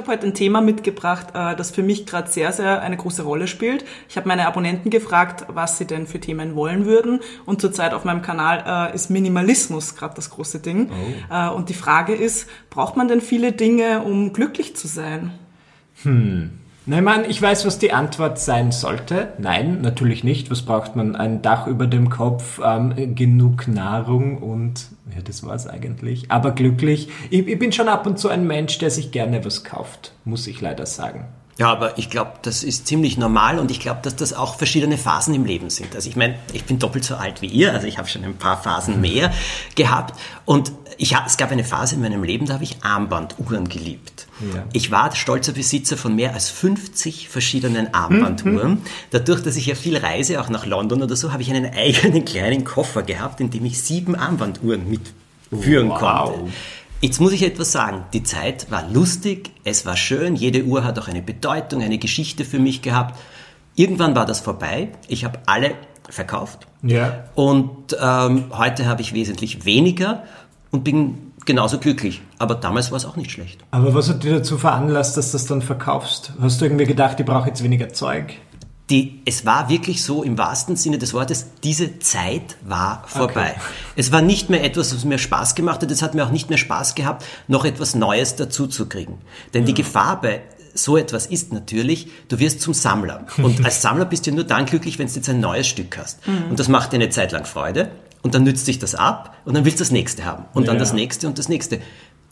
Habe 0.00 0.12
heute 0.12 0.26
ein 0.26 0.34
Thema 0.34 0.60
mitgebracht, 0.60 1.28
äh, 1.34 1.54
das 1.54 1.70
für 1.70 1.82
mich 1.82 2.06
gerade 2.06 2.30
sehr, 2.30 2.52
sehr 2.52 2.80
eine 2.80 2.96
große 2.96 3.22
Rolle 3.22 3.46
spielt. 3.46 3.84
Ich 4.08 4.16
habe 4.16 4.26
meine 4.26 4.46
Abonnenten 4.46 4.90
gefragt, 4.90 5.44
was 5.48 5.76
sie 5.76 5.86
denn 5.86 6.06
für 6.06 6.20
Themen 6.20 6.54
wollen 6.54 6.86
würden. 6.86 7.20
Und 7.44 7.60
zurzeit 7.60 7.92
auf 7.92 8.04
meinem 8.04 8.22
Kanal 8.22 8.90
äh, 8.92 8.94
ist 8.94 9.10
Minimalismus 9.10 9.96
gerade 9.96 10.14
das 10.14 10.30
große 10.30 10.60
Ding. 10.60 10.90
Oh. 10.90 11.34
Äh, 11.34 11.50
und 11.50 11.68
die 11.68 11.74
Frage 11.74 12.14
ist, 12.14 12.48
braucht 12.70 12.96
man 12.96 13.08
denn 13.08 13.20
viele 13.20 13.52
Dinge, 13.52 14.00
um 14.02 14.32
glücklich 14.32 14.74
zu 14.74 14.88
sein? 14.88 15.32
Hm. 16.02 16.59
Nein, 16.90 17.04
Mann, 17.04 17.24
ich 17.24 17.40
weiß, 17.40 17.66
was 17.66 17.78
die 17.78 17.92
Antwort 17.92 18.40
sein 18.40 18.72
sollte. 18.72 19.28
Nein, 19.38 19.80
natürlich 19.80 20.24
nicht. 20.24 20.50
Was 20.50 20.62
braucht 20.62 20.96
man? 20.96 21.14
Ein 21.14 21.40
Dach 21.40 21.68
über 21.68 21.86
dem 21.86 22.10
Kopf, 22.10 22.60
ähm, 22.64 23.14
genug 23.14 23.68
Nahrung 23.68 24.38
und 24.38 24.88
ja, 25.14 25.22
das 25.22 25.46
war's 25.46 25.68
eigentlich. 25.68 26.32
Aber 26.32 26.50
glücklich. 26.50 27.08
Ich, 27.30 27.46
ich 27.46 27.58
bin 27.60 27.70
schon 27.70 27.88
ab 27.88 28.08
und 28.08 28.18
zu 28.18 28.28
ein 28.28 28.44
Mensch, 28.44 28.78
der 28.78 28.90
sich 28.90 29.12
gerne 29.12 29.44
was 29.44 29.62
kauft, 29.62 30.14
muss 30.24 30.48
ich 30.48 30.60
leider 30.60 30.84
sagen. 30.84 31.28
Ja, 31.58 31.70
aber 31.70 31.96
ich 31.96 32.10
glaube, 32.10 32.32
das 32.42 32.64
ist 32.64 32.88
ziemlich 32.88 33.16
normal 33.16 33.60
und 33.60 33.70
ich 33.70 33.78
glaube, 33.78 34.00
dass 34.02 34.16
das 34.16 34.32
auch 34.32 34.56
verschiedene 34.56 34.98
Phasen 34.98 35.32
im 35.34 35.44
Leben 35.44 35.70
sind. 35.70 35.94
Also 35.94 36.08
ich 36.08 36.16
meine, 36.16 36.40
ich 36.54 36.64
bin 36.64 36.80
doppelt 36.80 37.04
so 37.04 37.14
alt 37.14 37.40
wie 37.40 37.46
ihr, 37.46 37.72
also 37.72 37.86
ich 37.86 37.98
habe 37.98 38.08
schon 38.08 38.24
ein 38.24 38.36
paar 38.36 38.60
Phasen 38.60 39.00
mehr 39.00 39.30
gehabt 39.76 40.18
und 40.44 40.72
ich, 41.00 41.16
es 41.26 41.38
gab 41.38 41.50
eine 41.50 41.64
Phase 41.64 41.94
in 41.94 42.02
meinem 42.02 42.22
Leben, 42.22 42.44
da 42.44 42.54
habe 42.54 42.64
ich 42.64 42.76
Armbanduhren 42.82 43.68
geliebt. 43.70 44.26
Ja. 44.54 44.64
Ich 44.74 44.90
war 44.90 45.14
stolzer 45.16 45.52
Besitzer 45.52 45.96
von 45.96 46.14
mehr 46.14 46.34
als 46.34 46.50
50 46.50 47.30
verschiedenen 47.30 47.94
Armbanduhren. 47.94 48.72
Mhm. 48.72 48.82
Dadurch, 49.10 49.42
dass 49.42 49.56
ich 49.56 49.66
ja 49.66 49.74
viel 49.74 49.96
reise, 49.96 50.42
auch 50.42 50.50
nach 50.50 50.66
London 50.66 51.02
oder 51.02 51.16
so, 51.16 51.32
habe 51.32 51.42
ich 51.42 51.50
einen 51.50 51.64
eigenen 51.74 52.26
kleinen 52.26 52.64
Koffer 52.64 53.02
gehabt, 53.02 53.40
in 53.40 53.48
dem 53.48 53.64
ich 53.64 53.80
sieben 53.80 54.14
Armbanduhren 54.14 54.90
mitführen 54.90 55.88
wow. 55.88 55.98
konnte. 55.98 56.52
Jetzt 57.00 57.18
muss 57.18 57.32
ich 57.32 57.44
etwas 57.44 57.72
sagen. 57.72 58.04
Die 58.12 58.22
Zeit 58.22 58.70
war 58.70 58.86
lustig, 58.90 59.52
es 59.64 59.86
war 59.86 59.96
schön, 59.96 60.36
jede 60.36 60.64
Uhr 60.64 60.84
hat 60.84 60.98
auch 60.98 61.08
eine 61.08 61.22
Bedeutung, 61.22 61.82
eine 61.82 61.96
Geschichte 61.96 62.44
für 62.44 62.58
mich 62.58 62.82
gehabt. 62.82 63.18
Irgendwann 63.74 64.14
war 64.14 64.26
das 64.26 64.40
vorbei. 64.40 64.88
Ich 65.08 65.24
habe 65.24 65.38
alle 65.46 65.72
verkauft. 66.10 66.66
Ja. 66.82 67.24
Und 67.34 67.96
ähm, 67.98 68.44
heute 68.52 68.84
habe 68.84 69.00
ich 69.00 69.14
wesentlich 69.14 69.64
weniger 69.64 70.24
und 70.70 70.84
bin 70.84 71.32
genauso 71.46 71.78
glücklich. 71.78 72.22
Aber 72.38 72.54
damals 72.54 72.90
war 72.90 72.96
es 72.96 73.04
auch 73.04 73.16
nicht 73.16 73.30
schlecht. 73.30 73.64
Aber 73.70 73.94
was 73.94 74.08
hat 74.08 74.22
dich 74.22 74.30
dazu 74.30 74.58
veranlasst, 74.58 75.16
dass 75.16 75.32
du 75.32 75.38
das 75.38 75.46
dann 75.46 75.62
verkaufst? 75.62 76.32
Hast 76.40 76.60
du 76.60 76.64
irgendwie 76.64 76.86
gedacht, 76.86 77.18
ich 77.18 77.26
brauche 77.26 77.48
jetzt 77.48 77.62
weniger 77.62 77.88
Zeug? 77.92 78.36
die, 78.90 79.20
es 79.24 79.46
war 79.46 79.68
wirklich 79.68 80.02
so 80.02 80.22
im 80.22 80.36
wahrsten 80.36 80.76
Sinne 80.76 80.98
des 80.98 81.14
Wortes, 81.14 81.46
diese 81.62 82.00
Zeit 82.00 82.56
war 82.62 83.04
vorbei. 83.06 83.54
Okay. 83.56 83.60
Es 83.96 84.10
war 84.10 84.20
nicht 84.20 84.50
mehr 84.50 84.64
etwas, 84.64 84.94
was 84.94 85.04
mir 85.04 85.18
Spaß 85.18 85.54
gemacht 85.54 85.82
hat, 85.82 85.90
es 85.90 86.02
hat 86.02 86.14
mir 86.14 86.24
auch 86.24 86.30
nicht 86.30 86.48
mehr 86.48 86.58
Spaß 86.58 86.96
gehabt, 86.96 87.24
noch 87.46 87.64
etwas 87.64 87.94
Neues 87.94 88.36
dazu 88.36 88.66
zu 88.66 88.86
kriegen. 88.86 89.18
Denn 89.54 89.62
ja. 89.62 89.66
die 89.68 89.74
Gefahr 89.74 90.20
bei 90.20 90.42
so 90.74 90.96
etwas 90.96 91.26
ist 91.26 91.52
natürlich, 91.52 92.08
du 92.28 92.38
wirst 92.38 92.60
zum 92.60 92.74
Sammler. 92.74 93.26
Und 93.38 93.64
als 93.64 93.80
Sammler 93.82 94.04
bist 94.04 94.26
du 94.26 94.32
nur 94.32 94.44
dann 94.44 94.66
glücklich, 94.66 94.98
wenn 94.98 95.06
du 95.06 95.12
jetzt 95.12 95.28
ein 95.28 95.40
neues 95.40 95.66
Stück 95.66 95.96
hast. 95.98 96.26
Mhm. 96.26 96.50
Und 96.50 96.58
das 96.58 96.68
macht 96.68 96.92
dir 96.92 96.96
eine 96.96 97.10
Zeit 97.10 97.32
lang 97.32 97.44
Freude. 97.44 97.90
Und 98.22 98.34
dann 98.34 98.44
nützt 98.44 98.66
dich 98.66 98.78
das 98.78 98.94
ab 98.94 99.36
und 99.44 99.54
dann 99.54 99.64
willst 99.64 99.80
du 99.80 99.82
das 99.82 99.90
nächste 99.90 100.24
haben. 100.24 100.44
Und 100.52 100.68
dann 100.68 100.76
ja. 100.76 100.80
das 100.80 100.92
nächste 100.92 101.26
und 101.26 101.38
das 101.38 101.48
nächste. 101.48 101.80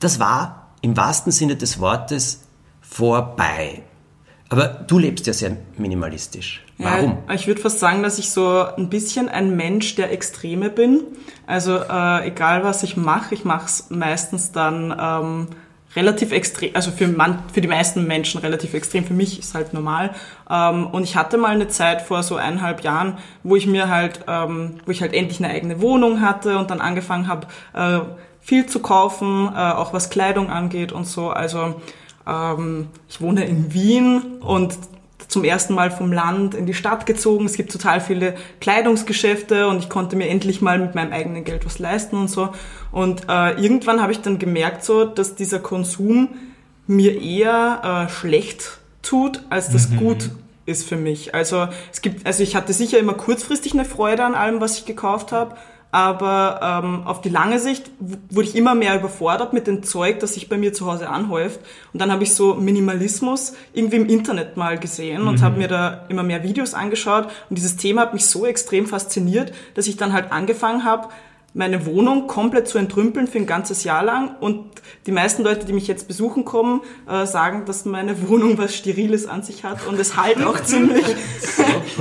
Das 0.01 0.21
war 0.21 0.69
im 0.83 0.97
wahrsten 0.97 1.33
Sinne 1.33 1.57
des 1.57 1.81
Wortes 1.81 2.45
vorbei. 2.81 3.83
Aber 4.51 4.67
du 4.67 4.99
lebst 4.99 5.27
ja 5.27 5.33
sehr 5.33 5.57
minimalistisch. 5.77 6.65
Warum? 6.79 7.19
Ja, 7.29 7.35
ich 7.35 7.47
würde 7.47 7.61
fast 7.61 7.81
sagen, 7.81 8.03
dass 8.03 8.19
ich 8.19 8.31
so 8.31 8.65
ein 8.77 8.89
bisschen 8.89 9.29
ein 9.29 9.57
Mensch 9.57 9.97
der 9.97 10.13
Extreme 10.13 10.71
bin. 10.71 11.01
Also 11.47 11.77
äh, 11.77 12.29
egal 12.29 12.65
was 12.65 12.83
ich 12.83 12.97
mache, 12.97 13.35
ich 13.35 13.45
mache 13.45 13.67
es 13.67 13.91
meistens 13.91 14.53
dann 14.53 14.95
ähm, 14.99 15.47
relativ 15.97 16.33
extrem, 16.33 16.75
also 16.75 16.91
für, 16.91 17.09
man, 17.09 17.43
für 17.53 17.61
die 17.61 17.69
meisten 17.69 18.07
Menschen 18.07 18.41
relativ 18.41 18.75
extrem, 18.75 19.05
für 19.05 19.15
mich 19.15 19.39
ist 19.39 19.55
halt 19.55 19.73
normal. 19.73 20.15
Ähm, 20.51 20.87
und 20.87 21.05
ich 21.05 21.17
hatte 21.17 21.39
mal 21.39 21.49
eine 21.49 21.69
Zeit 21.69 22.03
vor 22.03 22.23
so 22.23 22.37
eineinhalb 22.37 22.83
Jahren, 22.83 23.19
wo 23.43 23.57
ich 23.57 23.67
mir 23.67 23.89
halt, 23.89 24.21
ähm, 24.29 24.81
wo 24.85 24.91
ich 24.91 25.01
halt 25.01 25.15
endlich 25.15 25.43
eine 25.43 25.53
eigene 25.53 25.81
Wohnung 25.81 26.21
hatte 26.21 26.59
und 26.59 26.71
dann 26.71 26.81
angefangen 26.81 27.29
habe, 27.29 27.47
äh, 27.75 28.01
viel 28.41 28.67
zu 28.67 28.81
kaufen, 28.81 29.51
äh, 29.55 29.59
auch 29.59 29.93
was 29.93 30.11
Kleidung 30.11 30.51
angeht 30.51 30.93
und 30.93 31.07
so. 31.07 31.31
Also 31.31 31.77
ähm, 32.27 32.89
ich 33.09 33.21
wohne 33.21 33.45
in 33.45 33.73
Wien 33.73 34.23
und 34.41 34.77
zum 35.29 35.45
ersten 35.45 35.75
Mal 35.75 35.91
vom 35.91 36.13
Land 36.13 36.55
in 36.55 36.67
die 36.67 36.75
Stadt 36.75 37.07
gezogen. 37.07 37.45
Es 37.45 37.55
gibt 37.55 37.71
total 37.71 38.01
viele 38.01 38.35
Kleidungsgeschäfte 38.61 39.69
und 39.69 39.79
ich 39.79 39.89
konnte 39.89 40.17
mir 40.17 40.29
endlich 40.29 40.61
mal 40.61 40.79
mit 40.79 40.95
meinem 40.95 41.13
eigenen 41.13 41.45
Geld 41.45 41.65
was 41.67 41.79
leisten 41.79 42.17
und 42.17 42.29
so. 42.29 42.49
Und 42.91 43.29
äh, 43.29 43.61
irgendwann 43.61 44.01
habe 44.01 44.13
ich 44.13 44.21
dann 44.21 44.39
gemerkt, 44.39 44.85
so, 44.85 45.05
dass 45.05 45.35
dieser 45.35 45.61
Konsum 45.61 46.31
mir 46.87 47.21
eher 47.21 48.09
äh, 48.09 48.11
schlecht 48.11 48.79
tut, 49.03 49.45
als 49.51 49.71
das 49.71 49.91
mhm. 49.91 49.97
gut 49.99 50.31
ist 50.65 50.89
für 50.89 50.97
mich. 50.97 51.35
Also 51.35 51.69
es 51.93 52.01
gibt, 52.01 52.27
also 52.27 52.43
ich 52.43 52.57
hatte 52.57 52.73
sicher 52.73 52.99
immer 52.99 53.15
kurzfristig 53.15 53.75
eine 53.75 53.85
Freude 53.85 54.25
an 54.25 54.35
allem, 54.35 54.61
was 54.61 54.79
ich 54.79 54.87
gekauft 54.87 55.33
habe 55.33 55.57
aber 55.91 56.83
ähm, 56.85 57.07
auf 57.07 57.23
die 57.23 57.31
lange 57.31 57.59
Sicht 57.59 57.91
wurde 57.99 58.47
ich 58.47 58.55
immer 58.55 58.75
mehr 58.75 58.99
überfordert 58.99 59.55
mit 59.55 59.67
dem 59.67 59.83
Zeug, 59.83 60.21
das 60.21 60.35
sich 60.35 60.49
bei 60.49 60.59
mir 60.59 60.75
zu 60.75 60.87
Hause 60.87 61.09
anhäuft. 61.09 61.61
Und 61.95 62.03
dann 62.03 62.13
habe 62.13 62.25
ich 62.25 62.35
so 62.35 62.55
Minimalismus 62.55 63.55
irgendwie 63.73 63.97
im 63.97 64.07
Internet 64.07 64.59
mal 64.59 64.79
gesehen 64.79 65.27
und 65.27 65.37
mhm. 65.37 65.43
habe 65.43 65.57
mir 65.57 65.69
da 65.69 66.05
immer 66.11 66.23
mehr 66.23 66.43
Videos 66.43 66.75
angeschaut. 66.75 67.29
Und 67.49 67.57
dieses 67.57 67.77
Thema 67.77 68.03
hat 68.03 68.13
mich 68.13 68.27
so 68.27 68.45
extrem 68.45 68.87
fasziniert, 68.87 69.53
dass 69.75 69.87
ich 69.87 69.97
dann 69.97 70.13
halt 70.13 70.31
angefangen 70.31 70.85
habe, 70.85 71.09
meine 71.55 71.87
Wohnung 71.87 72.27
komplett 72.27 72.69
zu 72.69 72.79
entrümpeln 72.79 73.27
für 73.27 73.39
ein 73.39 73.47
ganzes 73.47 73.83
Jahr 73.85 74.05
lang. 74.05 74.37
Und 74.41 74.65
die 75.07 75.13
meisten 75.13 75.43
Leute, 75.43 75.67
die 75.67 75.73
mich 75.73 75.87
jetzt 75.87 76.07
besuchen 76.07 76.45
kommen, 76.45 76.83
äh, 77.09 77.27
sagen, 77.27 77.65
dass 77.65 77.85
meine 77.85 78.29
Wohnung 78.29 78.59
was 78.59 78.75
Steriles 78.75 79.27
an 79.27 79.43
sich 79.43 79.65
hat 79.65 79.87
und 79.87 79.99
es 79.99 80.17
halt 80.17 80.45
auch 80.45 80.63
ziemlich. 80.63 81.05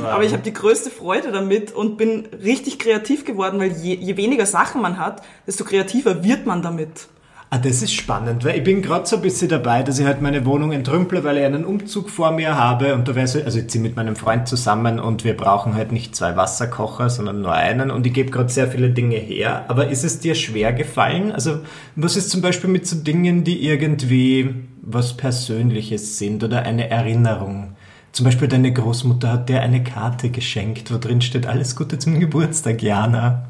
Aber 0.04 0.24
ich 0.24 0.34
habe 0.34 0.44
die 0.44 0.54
größte 0.54 0.90
Freude 0.90 1.32
damit 1.32 1.72
und 1.72 1.98
bin 1.98 2.28
richtig 2.44 2.78
kreativ 2.80 3.26
geworden, 3.26 3.60
weil 3.60 3.72
je, 3.72 3.96
je 3.96 4.18
weniger 4.18 4.46
Sachen 4.46 4.82
man 4.82 4.98
hat, 4.98 5.24
desto 5.46 5.64
kreativer 5.64 6.24
wird 6.24 6.46
man 6.46 6.62
damit. 6.62 7.08
Ah, 7.50 7.60
das 7.60 7.82
ist 7.82 7.94
spannend, 7.94 8.44
weil 8.44 8.58
ich 8.58 8.64
bin 8.66 8.82
gerade 8.82 9.06
so 9.06 9.16
ein 9.16 9.22
bisschen 9.22 9.48
dabei, 9.48 9.82
dass 9.82 10.00
ich 10.00 10.06
halt 10.06 10.22
meine 10.22 10.46
Wohnung 10.46 10.74
entrümple, 10.74 11.24
weil 11.24 11.38
ich 11.38 11.46
einen 11.46 11.64
Umzug 11.64 12.10
vor 12.10 12.32
mir 12.32 12.58
habe 12.58 12.94
und 12.94 13.08
da 13.08 13.16
wäre 13.16 13.26
so, 13.26 13.42
also 13.42 13.60
ich 13.60 13.70
ziehe 13.70 13.82
mit 13.82 13.96
meinem 13.96 14.18
Freund 14.18 14.50
zusammen 14.50 15.00
und 15.00 15.24
wir 15.24 15.38
brauchen 15.38 15.74
halt 15.74 15.94
nicht 15.94 16.14
zwei 16.14 16.36
Wasserkocher, 16.36 17.10
sondern 17.10 17.42
nur 17.42 17.54
einen 17.54 17.90
und 17.90 18.06
ich 18.06 18.12
gebe 18.12 18.32
gerade 18.32 18.50
sehr 18.50 18.68
viele 18.68 18.90
Dinge 18.90 19.16
her. 19.16 19.64
Aber 19.70 19.88
ist 19.88 20.04
es 20.04 20.20
dir 20.20 20.36
schwer 20.36 20.74
gefallen? 20.74 21.32
Also 21.32 21.60
was 21.96 22.18
ist 22.18 22.32
zum 22.32 22.42
Beispiel 22.42 22.70
mit 22.70 22.86
so 22.86 22.98
Dingen, 22.98 23.46
die 23.46 23.66
irgendwie 23.66 24.54
was 24.82 25.16
Persönliches 25.16 26.18
sind 26.18 26.44
oder 26.44 26.64
eine 26.64 26.90
Erinnerung? 26.90 27.78
Zum 28.12 28.26
Beispiel 28.26 28.50
deine 28.50 28.74
Großmutter 28.74 29.32
hat 29.32 29.48
dir 29.48 29.62
eine 29.62 29.86
Karte 29.86 30.32
geschenkt, 30.32 30.94
wo 30.94 30.98
drin 30.98 31.22
steht, 31.22 31.46
alles 31.46 31.78
Gute 31.78 31.98
zum 31.98 32.20
Geburtstag, 32.20 32.82
Jana. 32.82 33.48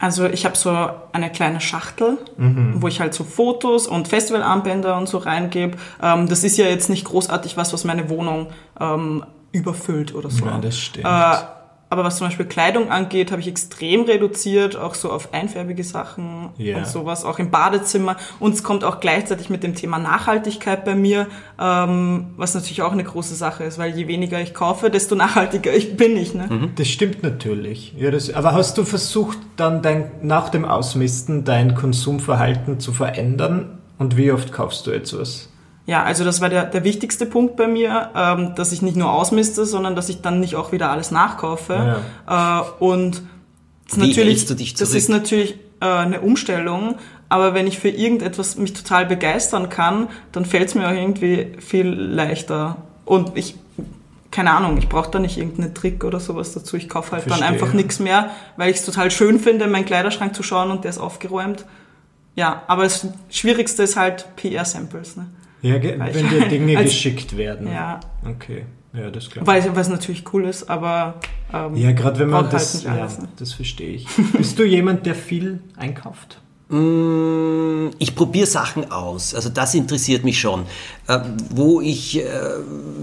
Also 0.00 0.24
ich 0.24 0.46
habe 0.46 0.56
so 0.56 0.70
eine 1.12 1.30
kleine 1.30 1.60
Schachtel, 1.60 2.16
mhm. 2.38 2.76
wo 2.76 2.88
ich 2.88 3.00
halt 3.00 3.12
so 3.12 3.22
Fotos 3.22 3.86
und 3.86 4.08
Festivalarmbänder 4.08 4.96
und 4.96 5.08
so 5.08 5.18
reingebe. 5.18 5.76
Ähm, 6.02 6.26
das 6.26 6.42
ist 6.42 6.56
ja 6.56 6.66
jetzt 6.66 6.88
nicht 6.88 7.04
großartig 7.04 7.58
was, 7.58 7.74
was 7.74 7.84
meine 7.84 8.08
Wohnung 8.08 8.48
ähm, 8.80 9.24
überfüllt 9.52 10.14
oder 10.14 10.30
so. 10.30 10.46
Ja, 10.46 10.58
das 10.58 10.78
stimmt. 10.78 11.04
Äh, 11.04 11.59
aber 11.90 12.04
was 12.04 12.18
zum 12.18 12.28
Beispiel 12.28 12.46
Kleidung 12.46 12.88
angeht, 12.92 13.32
habe 13.32 13.40
ich 13.40 13.48
extrem 13.48 14.02
reduziert, 14.02 14.76
auch 14.76 14.94
so 14.94 15.10
auf 15.10 15.34
einfärbige 15.34 15.82
Sachen 15.82 16.50
yeah. 16.56 16.78
und 16.78 16.86
sowas, 16.86 17.24
auch 17.24 17.40
im 17.40 17.50
Badezimmer. 17.50 18.16
Und 18.38 18.54
es 18.54 18.62
kommt 18.62 18.84
auch 18.84 19.00
gleichzeitig 19.00 19.50
mit 19.50 19.64
dem 19.64 19.74
Thema 19.74 19.98
Nachhaltigkeit 19.98 20.84
bei 20.84 20.94
mir, 20.94 21.26
ähm, 21.60 22.26
was 22.36 22.54
natürlich 22.54 22.82
auch 22.82 22.92
eine 22.92 23.02
große 23.02 23.34
Sache 23.34 23.64
ist, 23.64 23.76
weil 23.78 23.96
je 23.96 24.06
weniger 24.06 24.40
ich 24.40 24.54
kaufe, 24.54 24.88
desto 24.88 25.14
nachhaltiger 25.16 25.74
ich 25.74 25.96
bin 25.96 26.16
ich. 26.16 26.32
Ne? 26.32 26.46
Mhm. 26.48 26.70
Das 26.76 26.86
stimmt 26.86 27.24
natürlich. 27.24 27.92
Ja, 27.98 28.12
das, 28.12 28.32
aber 28.32 28.54
hast 28.54 28.78
du 28.78 28.84
versucht, 28.84 29.38
dann 29.56 29.82
dein, 29.82 30.12
nach 30.22 30.48
dem 30.48 30.64
Ausmisten 30.64 31.44
dein 31.44 31.74
Konsumverhalten 31.74 32.78
zu 32.78 32.92
verändern? 32.92 33.78
Und 33.98 34.16
wie 34.16 34.30
oft 34.30 34.52
kaufst 34.52 34.86
du 34.86 34.92
jetzt 34.92 35.18
was? 35.18 35.49
Ja, 35.90 36.04
also 36.04 36.22
das 36.22 36.40
war 36.40 36.48
der, 36.48 36.66
der 36.66 36.84
wichtigste 36.84 37.26
Punkt 37.26 37.56
bei 37.56 37.66
mir, 37.66 38.10
ähm, 38.14 38.54
dass 38.54 38.70
ich 38.70 38.80
nicht 38.80 38.96
nur 38.96 39.10
ausmiste, 39.12 39.66
sondern 39.66 39.96
dass 39.96 40.08
ich 40.08 40.20
dann 40.20 40.38
nicht 40.38 40.54
auch 40.54 40.70
wieder 40.70 40.88
alles 40.88 41.10
nachkaufe. 41.10 42.00
Ja. 42.28 42.60
Äh, 42.60 42.64
und 42.78 43.22
Wie 43.96 44.06
natürlich, 44.06 44.46
das 44.76 44.94
ist 44.94 45.08
natürlich 45.08 45.58
äh, 45.80 45.86
eine 45.86 46.20
Umstellung, 46.20 46.94
aber 47.28 47.54
wenn 47.54 47.66
ich 47.66 47.80
für 47.80 47.88
irgendetwas 47.88 48.56
mich 48.56 48.72
total 48.72 49.04
begeistern 49.04 49.68
kann, 49.68 50.06
dann 50.30 50.44
fällt 50.44 50.68
es 50.68 50.76
mir 50.76 50.86
auch 50.86 50.92
irgendwie 50.92 51.54
viel 51.58 51.88
leichter. 51.88 52.76
Und 53.04 53.36
ich, 53.36 53.56
keine 54.30 54.52
Ahnung, 54.52 54.78
ich 54.78 54.88
brauche 54.88 55.10
da 55.10 55.18
nicht 55.18 55.38
irgendeinen 55.38 55.74
Trick 55.74 56.04
oder 56.04 56.20
sowas 56.20 56.52
dazu. 56.52 56.76
Ich 56.76 56.88
kaufe 56.88 57.10
halt 57.10 57.24
Verstehe. 57.24 57.44
dann 57.44 57.52
einfach 57.52 57.72
nichts 57.72 57.98
mehr, 57.98 58.30
weil 58.56 58.70
ich 58.70 58.76
es 58.76 58.84
total 58.84 59.10
schön 59.10 59.40
finde, 59.40 59.64
in 59.64 59.72
meinen 59.72 59.86
Kleiderschrank 59.86 60.36
zu 60.36 60.44
schauen 60.44 60.70
und 60.70 60.84
der 60.84 60.90
ist 60.90 60.98
aufgeräumt. 60.98 61.64
Ja, 62.36 62.62
aber 62.68 62.84
das 62.84 63.08
Schwierigste 63.28 63.82
ist 63.82 63.96
halt 63.96 64.36
PR-Samples. 64.36 65.16
Ne? 65.16 65.26
Ja, 65.62 65.74
Weil 65.98 66.14
wenn 66.14 66.28
dir 66.28 66.48
Dinge 66.48 66.76
als- 66.78 66.90
geschickt 66.90 67.36
werden. 67.36 67.66
Ja, 67.68 68.00
Okay. 68.24 68.64
Ja, 68.92 69.08
das 69.08 69.28
ich. 69.28 69.46
weil 69.46 69.82
es 69.82 69.88
natürlich 69.88 70.24
cool 70.32 70.46
ist, 70.46 70.68
aber 70.68 71.20
ähm, 71.54 71.76
Ja, 71.76 71.92
gerade 71.92 72.18
wenn 72.18 72.28
man 72.30 72.42
halt 72.44 72.52
das, 72.52 72.74
nicht 72.74 72.86
ja, 72.86 72.96
ne? 73.06 73.28
das 73.36 73.52
verstehe 73.52 73.90
ich. 73.94 74.06
Bist 74.36 74.58
du 74.58 74.64
jemand, 74.64 75.06
der 75.06 75.14
viel 75.14 75.60
einkauft? 75.76 76.40
Mm, 76.70 77.90
Ich 77.98 78.14
probiere 78.14 78.46
Sachen 78.46 78.90
aus. 78.90 79.34
Also 79.34 79.48
das 79.48 79.74
interessiert 79.74 80.24
mich 80.24 80.38
schon. 80.38 80.64
Äh, 81.08 81.18
wo 81.50 81.80
ich 81.80 82.18
äh, 82.20 82.24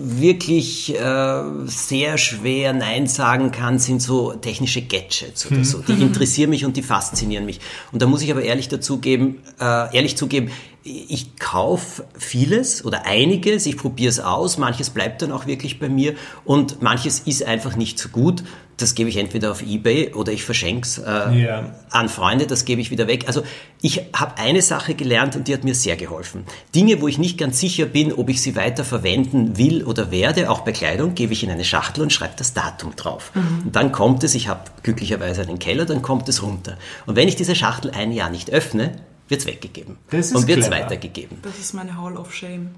wirklich 0.03 0.95
äh, 0.97 1.41
sehr 1.65 2.17
schwer 2.17 2.73
Nein 2.73 3.07
sagen 3.07 3.51
kann, 3.51 3.77
sind 3.79 4.01
so 4.01 4.31
technische 4.33 4.81
Gadgets 4.81 5.45
oder 5.51 5.63
so. 5.65 5.79
Die 5.79 5.93
interessieren 6.01 6.49
mich 6.49 6.65
und 6.65 6.77
die 6.77 6.81
faszinieren 6.83 7.45
mich. 7.45 7.59
Und 7.91 8.01
da 8.01 8.07
muss 8.07 8.21
ich 8.21 8.31
aber 8.31 8.41
ehrlich 8.41 8.69
dazugeben, 8.69 9.39
äh, 9.59 9.95
ehrlich 9.95 10.15
zugeben, 10.17 10.49
ich 10.83 11.35
kaufe 11.37 12.05
vieles 12.17 12.85
oder 12.85 13.05
einiges, 13.05 13.65
ich 13.65 13.75
probiere 13.75 14.09
es 14.09 14.21
aus, 14.21 14.57
manches 14.57 14.89
bleibt 14.89 15.21
dann 15.21 15.33
auch 15.33 15.45
wirklich 15.45 15.79
bei 15.79 15.89
mir 15.89 16.15
und 16.45 16.81
manches 16.81 17.19
ist 17.19 17.43
einfach 17.43 17.75
nicht 17.75 17.99
so 17.99 18.07
gut. 18.07 18.43
Das 18.77 18.94
gebe 18.94 19.09
ich 19.09 19.18
entweder 19.18 19.51
auf 19.51 19.63
Ebay 19.63 20.13
oder 20.13 20.31
ich 20.31 20.44
verschenke 20.44 20.88
es 20.88 21.00
äh, 21.00 21.33
Ja. 21.41 21.74
an 21.89 22.09
Freunde, 22.09 22.45
das 22.45 22.63
gebe 22.63 22.79
ich 22.79 22.91
wieder 22.91 23.07
weg. 23.07 23.24
Also 23.27 23.41
ich 23.81 24.01
habe 24.15 24.38
eine 24.38 24.62
Sache 24.62 24.94
gelernt 24.94 25.35
und 25.35 25.47
die 25.47 25.53
hat 25.56 25.63
mir 25.63 25.74
sehr 25.74 25.95
geholfen. 25.97 26.45
Dinge, 26.75 27.01
wo 27.01 27.07
ich 27.07 27.18
nicht 27.18 27.39
ganz 27.39 27.59
sicher 27.59 27.85
bin, 27.88 28.13
ob 28.13 28.29
ich 28.29 28.39
sie 28.41 28.56
weiter 28.56 28.83
verwenden 28.83 29.57
will 29.57 29.83
oder 29.83 30.12
werde, 30.12 30.51
auch 30.51 30.59
bei 30.59 30.74
Kleidung, 30.74 31.15
gebe 31.15 31.33
ich 31.33 31.44
in 31.44 31.50
eine 31.50 31.65
Schachtel 31.65 32.03
und 32.03 32.13
schreibe 32.13 32.35
das 32.38 32.53
Datum 32.53 32.95
drauf. 32.95 33.31
Und 33.65 33.75
dann 33.75 33.91
kommt 33.91 34.24
es, 34.24 34.35
ich 34.35 34.47
habe 34.47 34.62
glücklicherweise 34.83 35.41
einen 35.41 35.57
Keller, 35.57 35.85
dann 35.85 36.03
kommt 36.03 36.30
es 36.30 36.44
runter. 36.44 36.77
Und 37.07 37.15
wenn 37.15 37.27
ich 37.27 37.35
diese 37.35 37.56
Schachtel 37.56 37.89
ein 37.91 38.12
Jahr 38.12 38.30
nicht 38.30 38.51
öffne, 38.51 38.91
wird 39.29 39.41
es 39.41 39.47
weggegeben 39.47 39.97
Das 40.09 40.27
ist 40.27 40.35
und 40.35 40.47
wird 40.47 40.59
es 40.59 40.71
weitergegeben. 40.71 41.38
das 41.41 41.57
ist 41.59 41.74
meine 41.74 42.01
Hall 42.01 42.15
of 42.18 42.33
Shame. 42.33 42.69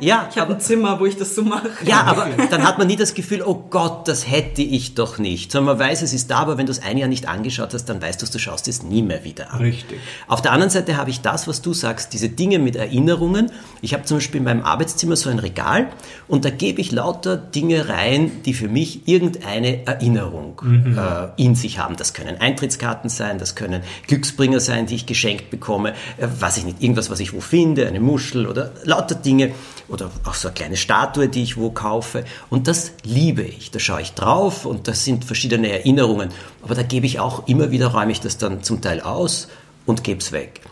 Ja, 0.00 0.28
Ich 0.30 0.38
habe 0.38 0.54
ein 0.54 0.60
Zimmer, 0.60 0.98
wo 1.00 1.06
ich 1.06 1.16
das 1.16 1.34
so 1.34 1.42
mache. 1.42 1.68
ja, 1.84 2.02
aber 2.04 2.28
dann 2.50 2.62
hat 2.64 2.78
man 2.78 2.86
nie 2.86 2.96
das 2.96 3.14
Gefühl, 3.14 3.42
oh 3.44 3.66
Gott, 3.70 4.08
das 4.08 4.30
hätte 4.30 4.62
ich 4.62 4.94
doch 4.94 5.18
nicht. 5.18 5.52
Sondern 5.52 5.76
man 5.76 5.86
weiß, 5.88 6.02
es 6.02 6.12
ist 6.14 6.30
da, 6.30 6.38
aber 6.38 6.56
wenn 6.58 6.66
du 6.66 6.72
es 6.72 6.82
ein 6.82 6.96
Jahr 6.98 7.08
nicht 7.08 7.28
angeschaut 7.28 7.74
hast, 7.74 7.84
dann 7.86 8.00
weißt 8.00 8.22
du, 8.22 8.26
du 8.26 8.38
schaust 8.38 8.68
es 8.68 8.82
nie 8.82 9.02
mehr 9.02 9.24
wieder 9.24 9.52
an. 9.52 9.60
Richtig. 9.60 9.98
Auf 10.28 10.40
der 10.42 10.52
anderen 10.52 10.70
Seite 10.70 10.96
habe 10.96 11.10
ich 11.10 11.20
das, 11.20 11.46
was 11.48 11.60
du 11.62 11.74
sagst, 11.74 12.12
diese 12.12 12.28
Dinge 12.28 12.58
mit 12.58 12.76
Erinnerungen. 12.76 13.50
Ich 13.82 13.92
habe 13.94 14.04
zum 14.04 14.16
Beispiel 14.18 14.38
in 14.38 14.44
meinem 14.44 14.62
Arbeitszimmer 14.62 15.16
so 15.16 15.28
ein 15.28 15.38
Regal 15.38 15.88
und 16.28 16.44
da 16.44 16.50
gebe 16.50 16.80
ich 16.80 16.92
lauter 16.92 17.36
Dinge 17.36 17.88
rein, 17.88 18.42
die 18.44 18.54
für 18.54 18.68
mich 18.68 19.06
irgendeine 19.08 19.86
Erinnerung 19.86 20.62
äh, 20.96 21.42
in 21.42 21.54
sich 21.54 21.78
haben. 21.78 21.96
Das 21.96 22.14
können 22.14 22.40
Eintrittskarten 22.40 23.10
sein, 23.10 23.38
das 23.38 23.54
können 23.54 23.82
Glücksbringer 24.06 24.60
sein, 24.60 24.86
die 24.86 24.94
ich 24.94 25.06
geschenkt 25.06 25.50
bekomme, 25.50 25.81
äh, 25.90 26.28
weiß 26.38 26.58
ich 26.58 26.64
nicht, 26.64 26.82
irgendwas, 26.82 27.10
was 27.10 27.20
ich 27.20 27.32
wo 27.32 27.40
finde, 27.40 27.86
eine 27.86 28.00
Muschel 28.00 28.46
oder 28.46 28.72
lauter 28.84 29.14
Dinge 29.14 29.52
oder 29.88 30.10
auch 30.24 30.34
so 30.34 30.48
eine 30.48 30.54
kleine 30.54 30.76
Statue, 30.76 31.28
die 31.28 31.42
ich 31.42 31.56
wo 31.56 31.70
kaufe. 31.70 32.24
Und 32.50 32.68
das 32.68 32.92
liebe 33.04 33.42
ich. 33.42 33.70
Da 33.70 33.78
schaue 33.78 34.02
ich 34.02 34.12
drauf 34.12 34.66
und 34.66 34.88
das 34.88 35.04
sind 35.04 35.24
verschiedene 35.24 35.70
Erinnerungen. 35.70 36.30
Aber 36.62 36.74
da 36.74 36.82
gebe 36.82 37.06
ich 37.06 37.20
auch 37.20 37.46
immer 37.48 37.70
wieder, 37.70 37.88
räume 37.88 38.12
ich 38.12 38.20
das 38.20 38.38
dann 38.38 38.62
zum 38.62 38.80
Teil 38.80 39.00
aus 39.00 39.48
und 39.86 40.04
gebe 40.04 40.20
es 40.20 40.32
weg. 40.32 40.62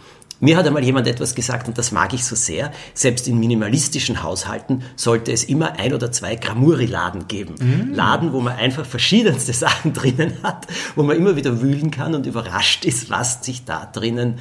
Mir 0.42 0.56
hat 0.56 0.66
einmal 0.66 0.82
jemand 0.82 1.06
etwas 1.06 1.34
gesagt 1.34 1.68
und 1.68 1.76
das 1.76 1.92
mag 1.92 2.14
ich 2.14 2.24
so 2.24 2.34
sehr. 2.34 2.72
Selbst 2.94 3.28
in 3.28 3.38
minimalistischen 3.38 4.22
Haushalten 4.22 4.82
sollte 4.96 5.32
es 5.32 5.44
immer 5.44 5.78
ein 5.78 5.92
oder 5.92 6.10
zwei 6.12 6.34
Gramuri-Laden 6.34 7.28
geben. 7.28 7.56
Laden, 7.94 8.32
wo 8.32 8.40
man 8.40 8.56
einfach 8.56 8.86
verschiedenste 8.86 9.52
Sachen 9.52 9.92
drinnen 9.92 10.38
hat, 10.42 10.66
wo 10.96 11.02
man 11.02 11.18
immer 11.18 11.36
wieder 11.36 11.60
wühlen 11.60 11.90
kann 11.90 12.14
und 12.14 12.24
überrascht 12.24 12.86
ist, 12.86 13.10
was 13.10 13.44
sich 13.44 13.66
da 13.66 13.84
drinnen 13.92 14.38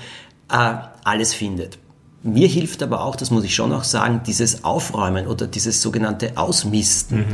äh, 0.51 0.75
alles 1.04 1.34
findet. 1.34 1.78
Mir 2.22 2.50
hilft 2.50 2.84
aber 2.84 3.06
auch, 3.06 3.16
das 3.16 3.31
muss 3.31 3.46
ich 3.46 3.56
schon 3.56 3.72
auch 3.72 3.86
sagen, 3.86 4.22
dieses 4.28 4.66
Aufräumen 4.66 5.25
oder 5.25 5.48
dieses 5.48 5.81
sogenannte 5.81 6.34
Ausmisten. 6.36 7.25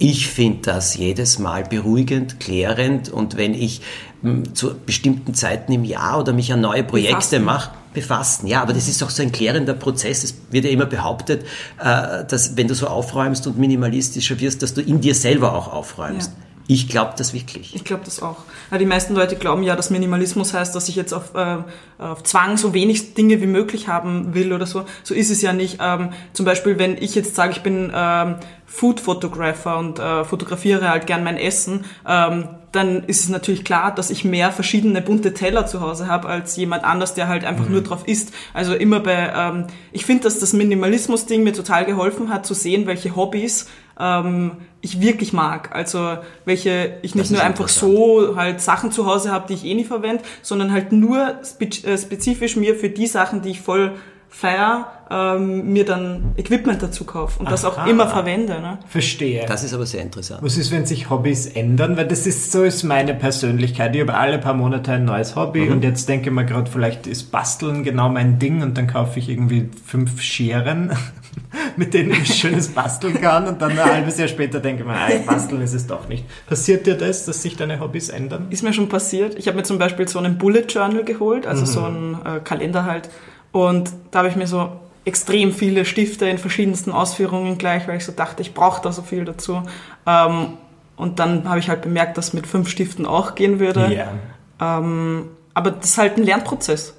Ich 0.00 0.26
finde 0.26 0.58
das 0.62 0.96
jedes 0.96 1.38
Mal 1.38 1.62
beruhigend, 1.62 2.40
klärend 2.40 3.10
und 3.10 3.36
wenn 3.36 3.54
ich 3.54 3.80
m, 4.24 4.56
zu 4.56 4.74
bestimmten 4.74 5.34
Zeiten 5.34 5.70
im 5.70 5.84
Jahr 5.84 6.18
oder 6.18 6.32
mich 6.32 6.52
an 6.52 6.60
neue 6.60 6.82
Projekte 6.82 7.38
mache, 7.38 7.70
befassen. 7.94 8.48
Ja, 8.48 8.60
aber 8.62 8.72
das 8.72 8.88
ist 8.88 9.02
auch 9.04 9.10
so 9.10 9.22
ein 9.22 9.30
klärender 9.30 9.74
Prozess. 9.74 10.24
Es 10.24 10.34
wird 10.50 10.64
ja 10.64 10.70
immer 10.70 10.86
behauptet, 10.86 11.42
äh, 11.78 12.24
dass 12.24 12.56
wenn 12.56 12.66
du 12.66 12.74
so 12.74 12.88
aufräumst 12.88 13.46
und 13.46 13.56
minimalistischer 13.56 14.40
wirst, 14.40 14.62
dass 14.62 14.74
du 14.74 14.80
in 14.82 15.00
dir 15.00 15.14
selber 15.14 15.54
auch 15.54 15.72
aufräumst. 15.72 16.32
Ja. 16.36 16.47
Ich 16.70 16.86
glaube 16.86 17.14
das 17.16 17.32
wirklich. 17.32 17.74
Ich 17.74 17.82
glaube 17.82 18.02
das 18.04 18.22
auch. 18.22 18.36
Die 18.78 18.84
meisten 18.84 19.14
Leute 19.14 19.36
glauben 19.36 19.62
ja, 19.62 19.74
dass 19.74 19.88
Minimalismus 19.88 20.52
heißt, 20.52 20.74
dass 20.74 20.90
ich 20.90 20.96
jetzt 20.96 21.14
auf, 21.14 21.34
äh, 21.34 21.56
auf 21.96 22.22
Zwang 22.24 22.58
so 22.58 22.74
wenig 22.74 23.14
Dinge 23.14 23.40
wie 23.40 23.46
möglich 23.46 23.88
haben 23.88 24.34
will 24.34 24.52
oder 24.52 24.66
so. 24.66 24.84
So 25.02 25.14
ist 25.14 25.30
es 25.30 25.40
ja 25.40 25.54
nicht. 25.54 25.78
Ähm, 25.80 26.10
zum 26.34 26.44
Beispiel, 26.44 26.78
wenn 26.78 26.98
ich 26.98 27.14
jetzt 27.14 27.34
sage, 27.34 27.52
ich 27.52 27.62
bin 27.62 27.90
ähm, 27.94 28.36
Food 28.66 29.00
Photographer 29.00 29.78
und 29.78 29.98
äh, 29.98 30.24
fotografiere 30.24 30.90
halt 30.90 31.06
gern 31.06 31.24
mein 31.24 31.38
Essen, 31.38 31.86
ähm, 32.06 32.50
dann 32.72 33.04
ist 33.04 33.24
es 33.24 33.28
natürlich 33.28 33.64
klar, 33.64 33.94
dass 33.94 34.10
ich 34.10 34.24
mehr 34.24 34.52
verschiedene 34.52 35.00
bunte 35.00 35.32
Teller 35.32 35.66
zu 35.66 35.80
Hause 35.80 36.06
habe 36.06 36.28
als 36.28 36.56
jemand 36.56 36.84
anders, 36.84 37.14
der 37.14 37.28
halt 37.28 37.44
einfach 37.44 37.68
nur 37.68 37.82
drauf 37.82 38.06
isst. 38.06 38.32
Also 38.52 38.74
immer 38.74 39.00
bei, 39.00 39.32
ähm, 39.34 39.66
ich 39.92 40.04
finde, 40.04 40.24
dass 40.24 40.38
das 40.38 40.52
Minimalismus-Ding 40.52 41.42
mir 41.44 41.54
total 41.54 41.86
geholfen 41.86 42.28
hat, 42.28 42.44
zu 42.44 42.54
sehen, 42.54 42.86
welche 42.86 43.16
Hobbys 43.16 43.68
ähm, 43.98 44.52
ich 44.80 45.00
wirklich 45.00 45.32
mag. 45.32 45.74
Also 45.74 46.18
welche 46.44 46.98
ich 47.02 47.14
nicht 47.14 47.30
nur 47.30 47.42
einfach 47.42 47.68
so 47.68 48.36
halt 48.36 48.60
Sachen 48.60 48.92
zu 48.92 49.06
Hause 49.06 49.32
habe, 49.32 49.46
die 49.48 49.54
ich 49.54 49.64
eh 49.64 49.74
nie 49.74 49.84
verwende, 49.84 50.22
sondern 50.42 50.72
halt 50.72 50.92
nur 50.92 51.40
äh, 51.60 51.98
spezifisch 51.98 52.56
mir 52.56 52.74
für 52.74 52.90
die 52.90 53.06
Sachen, 53.06 53.42
die 53.42 53.50
ich 53.50 53.60
voll 53.60 53.92
feier, 54.30 54.92
ähm, 55.10 55.72
mir 55.72 55.84
dann 55.86 56.32
Equipment 56.36 56.82
dazu 56.82 57.04
kaufe 57.04 57.40
und 57.40 57.50
das 57.50 57.64
auch 57.64 57.78
Aha. 57.78 57.86
immer 57.88 58.06
verwende. 58.08 58.60
Ne? 58.60 58.78
Verstehe. 58.86 59.46
Das 59.46 59.64
ist 59.64 59.72
aber 59.72 59.86
sehr 59.86 60.02
interessant. 60.02 60.42
Was 60.42 60.56
ist, 60.58 60.70
wenn 60.70 60.84
sich 60.84 61.08
Hobbys 61.08 61.46
ändern? 61.46 61.96
Weil 61.96 62.06
das 62.06 62.26
ist 62.26 62.52
so 62.52 62.62
ist 62.62 62.82
meine 62.84 63.14
Persönlichkeit. 63.14 63.94
Ich 63.96 64.02
habe 64.02 64.14
alle 64.14 64.38
paar 64.38 64.54
Monate 64.54 64.92
ein 64.92 65.04
neues 65.06 65.34
Hobby 65.34 65.62
Mhm. 65.62 65.72
und 65.72 65.84
jetzt 65.84 66.08
denke 66.08 66.28
ich 66.28 66.34
mir 66.34 66.44
gerade, 66.44 66.70
vielleicht 66.70 67.06
ist 67.06 67.32
Basteln 67.32 67.84
genau 67.84 68.10
mein 68.10 68.38
Ding 68.38 68.62
und 68.62 68.76
dann 68.76 68.86
kaufe 68.86 69.18
ich 69.18 69.28
irgendwie 69.30 69.70
fünf 69.86 70.20
Scheren, 70.20 70.92
mit 71.76 71.94
denen 71.94 72.10
ich 72.10 72.34
schönes 72.34 72.68
basteln 72.68 73.20
kann 73.20 73.46
und 73.48 73.62
dann 73.62 73.72
ein 73.72 73.82
halbes 73.84 74.18
Jahr 74.18 74.28
später 74.28 74.60
denke 74.60 74.82
ich 74.82 74.86
mir, 74.88 74.94
ah, 74.94 75.08
basteln 75.26 75.62
ist 75.62 75.72
es 75.74 75.86
doch 75.86 76.06
nicht. 76.08 76.24
Passiert 76.46 76.86
dir 76.86 76.96
das, 76.96 77.24
dass 77.24 77.42
sich 77.42 77.56
deine 77.56 77.80
Hobbys 77.80 78.10
ändern? 78.10 78.48
Ist 78.50 78.62
mir 78.62 78.74
schon 78.74 78.90
passiert. 78.90 79.36
Ich 79.38 79.46
habe 79.48 79.56
mir 79.56 79.62
zum 79.64 79.78
Beispiel 79.78 80.06
so 80.06 80.18
einen 80.18 80.36
Bullet 80.36 80.66
Journal 80.68 81.02
geholt, 81.04 81.46
also 81.46 81.64
so 81.64 81.82
einen 81.84 82.14
äh, 82.24 82.40
Kalender 82.40 82.84
halt. 82.84 83.08
Und 83.52 83.90
da 84.10 84.20
habe 84.20 84.28
ich 84.28 84.36
mir 84.36 84.46
so 84.46 84.70
extrem 85.04 85.52
viele 85.52 85.84
Stifte 85.84 86.28
in 86.28 86.38
verschiedensten 86.38 86.92
Ausführungen 86.92 87.58
gleich, 87.58 87.88
weil 87.88 87.96
ich 87.96 88.04
so 88.04 88.12
dachte, 88.12 88.42
ich 88.42 88.54
brauche 88.54 88.82
da 88.82 88.92
so 88.92 89.02
viel 89.02 89.24
dazu. 89.24 89.62
Ähm, 90.06 90.58
und 90.96 91.18
dann 91.18 91.48
habe 91.48 91.58
ich 91.58 91.68
halt 91.68 91.82
bemerkt, 91.82 92.18
dass 92.18 92.32
mit 92.32 92.46
fünf 92.46 92.68
Stiften 92.68 93.06
auch 93.06 93.34
gehen 93.34 93.58
würde. 93.58 93.92
Ja. 93.92 94.12
Ähm, 94.60 95.28
aber 95.54 95.70
das 95.70 95.90
ist 95.90 95.98
halt 95.98 96.16
ein 96.16 96.24
Lernprozess. 96.24 96.94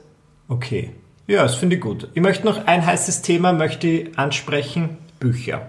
Okay. 0.48 0.92
Ja, 1.28 1.44
das 1.44 1.56
finde 1.56 1.76
ich 1.76 1.82
gut. 1.82 2.08
Ich 2.16 2.22
möchte 2.22 2.46
noch 2.46 2.66
ein 2.66 2.84
heißes 2.84 3.22
Thema 3.22 3.54
möchte 3.54 3.88
ich 3.88 4.18
ansprechen, 4.18 4.98
Bücher. 5.20 5.68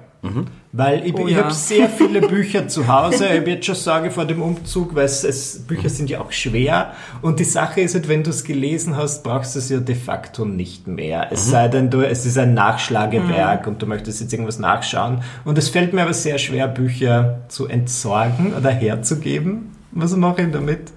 Weil 0.72 1.04
ich, 1.04 1.14
Oh 1.14 1.26
ich 1.26 1.34
ja. 1.34 1.44
habe 1.44 1.52
sehr 1.52 1.88
viele 1.88 2.20
Bücher 2.20 2.68
zu 2.68 2.86
Hause. 2.86 3.26
Ich 3.26 3.40
habe 3.40 3.50
jetzt 3.50 3.66
schon 3.66 3.74
Sorge 3.74 4.10
vor 4.12 4.24
dem 4.24 4.40
Umzug, 4.40 4.94
weil 4.94 5.04
es, 5.06 5.24
es, 5.24 5.58
Bücher 5.66 5.88
sind 5.88 6.08
ja 6.08 6.20
auch 6.20 6.30
schwer. 6.30 6.92
Und 7.22 7.40
die 7.40 7.44
Sache 7.44 7.80
ist 7.80 7.94
halt, 7.94 8.08
wenn 8.08 8.22
du 8.22 8.30
es 8.30 8.44
gelesen 8.44 8.96
hast, 8.96 9.24
brauchst 9.24 9.56
du 9.56 9.58
es 9.58 9.68
ja 9.68 9.78
de 9.80 9.96
facto 9.96 10.44
nicht 10.44 10.86
mehr. 10.86 11.26
Es 11.32 11.50
sei 11.50 11.66
denn, 11.66 11.90
du, 11.90 12.02
es 12.02 12.24
ist 12.24 12.38
ein 12.38 12.54
Nachschlagewerk 12.54 13.66
und 13.66 13.82
du 13.82 13.86
möchtest 13.86 14.20
jetzt 14.20 14.32
irgendwas 14.32 14.60
nachschauen. 14.60 15.22
Und 15.44 15.58
es 15.58 15.68
fällt 15.68 15.92
mir 15.92 16.02
aber 16.02 16.14
sehr 16.14 16.38
schwer, 16.38 16.68
Bücher 16.68 17.40
zu 17.48 17.66
entsorgen 17.66 18.54
oder 18.54 18.70
herzugeben. 18.70 19.72
Was 19.90 20.14
mache 20.14 20.42
ich 20.42 20.52
damit? 20.52 20.92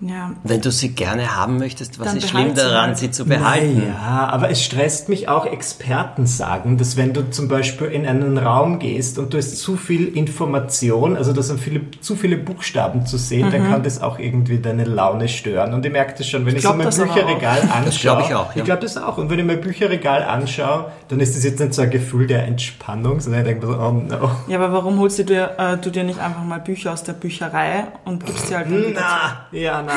Ja, 0.00 0.32
Wenn 0.42 0.60
du 0.60 0.70
sie 0.72 0.90
gerne 0.90 1.36
haben 1.36 1.56
möchtest, 1.56 1.98
was 2.00 2.08
Dann 2.08 2.16
ist 2.18 2.28
schlimm 2.28 2.48
sie 2.50 2.56
daran, 2.56 2.94
sie 2.96 3.10
zu 3.12 3.24
behalten? 3.24 3.84
Ja, 3.86 4.28
aber 4.28 4.50
es 4.50 4.62
stresst 4.62 5.08
mich 5.08 5.28
auch, 5.28 5.46
Experten 5.46 6.26
sagen, 6.26 6.76
dass 6.76 6.96
wenn 6.96 7.12
du 7.14 7.30
zum 7.30 7.46
Beispiel 7.48 7.86
in 7.86 8.04
einen 8.06 8.36
Raum 8.36 8.80
gehst 8.80 9.18
und 9.18 9.32
du 9.32 9.38
hast 9.38 9.56
zu 9.56 9.76
viel 9.76 10.08
Information, 10.08 11.16
also 11.16 11.32
da 11.32 11.42
sind 11.42 11.60
viele, 11.60 11.80
zu 12.00 12.16
viele 12.16 12.36
Buchstaben 12.36 13.06
zu 13.06 13.16
sehen, 13.16 13.46
Mhm. 13.48 13.52
dann 13.52 13.70
kann 13.70 13.82
das 13.84 14.02
auch 14.02 14.18
irgendwie 14.18 14.58
deine 14.58 14.84
Laune 14.84 15.28
stören. 15.28 15.72
Und 15.72 15.86
ich 15.86 15.92
merke 15.92 16.14
das 16.18 16.28
schon, 16.28 16.44
wenn 16.44 16.56
ich, 16.56 16.62
glaub 16.62 16.82
so 16.92 17.04
mein 17.04 17.14
Bücherregal 17.14 17.60
anschaue. 17.62 17.84
Das 17.84 18.00
glaub 18.00 18.20
ich 18.20 18.34
auch, 18.34 18.50
ja. 18.54 18.56
Ich 18.58 18.64
glaube 18.64 18.82
das 18.82 18.96
auch. 18.96 19.16
Und 19.16 19.30
wenn 19.30 19.38
ich 19.38 19.44
mein 19.46 19.60
Bücherregal 19.60 20.24
anschaue, 20.24 20.90
dann 21.08 21.20
ist 21.20 21.36
das 21.36 21.44
jetzt 21.44 21.60
nicht 21.60 21.72
so 21.72 21.82
ein 21.82 21.90
Gefühl 21.90 22.26
der 22.26 22.44
Entspannung, 22.46 23.20
sondern 23.20 23.42
ich 23.42 23.46
denke 23.48 23.66
mir 23.66 23.72
so, 23.72 23.78
oh 23.80 23.92
no. 23.92 24.30
ja 24.48 24.58
aber 24.58 24.72
warum 24.72 24.98
holst 24.98 25.20
du 25.20 25.24
dir, 25.24 25.52
äh, 25.56 25.76
du 25.78 25.90
dir 25.90 26.02
nicht 26.04 26.18
einfach 26.18 26.42
mal 26.42 26.58
Bücher 26.60 26.92
aus 26.92 27.04
der 27.04 27.12
Bücherei 27.12 27.84
und 28.04 28.26
gibst 28.26 28.48
sie 28.48 28.56
halt 28.56 28.66
Na, 28.94 29.46
ja, 29.52 29.82
na, 29.84 29.96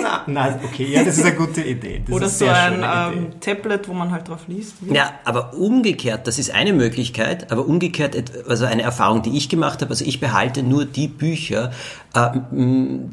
na, 0.02 0.22
na, 0.26 0.60
okay, 0.64 0.92
ja, 0.92 1.04
das 1.04 1.18
ist 1.18 1.24
eine 1.24 1.36
gute 1.36 1.62
Idee. 1.62 2.02
Das 2.06 2.14
Oder 2.14 2.26
ist 2.26 2.38
so 2.38 2.46
ein 2.46 2.82
ähm, 2.82 3.40
Tablet, 3.40 3.88
wo 3.88 3.92
man 3.92 4.10
halt 4.10 4.28
drauf 4.28 4.40
liest. 4.48 4.74
Ja, 4.90 5.12
aber 5.24 5.54
umgekehrt, 5.54 6.26
das 6.26 6.38
ist 6.38 6.52
eine 6.54 6.72
Möglichkeit, 6.72 7.50
aber 7.50 7.66
umgekehrt, 7.66 8.16
also 8.48 8.64
eine 8.64 8.82
Erfahrung, 8.82 9.22
die 9.22 9.36
ich 9.36 9.48
gemacht 9.48 9.80
habe, 9.80 9.90
also 9.90 10.04
ich 10.04 10.20
behalte 10.20 10.62
nur 10.62 10.84
die 10.84 11.08
Bücher, 11.08 11.72
äh, 12.14 12.28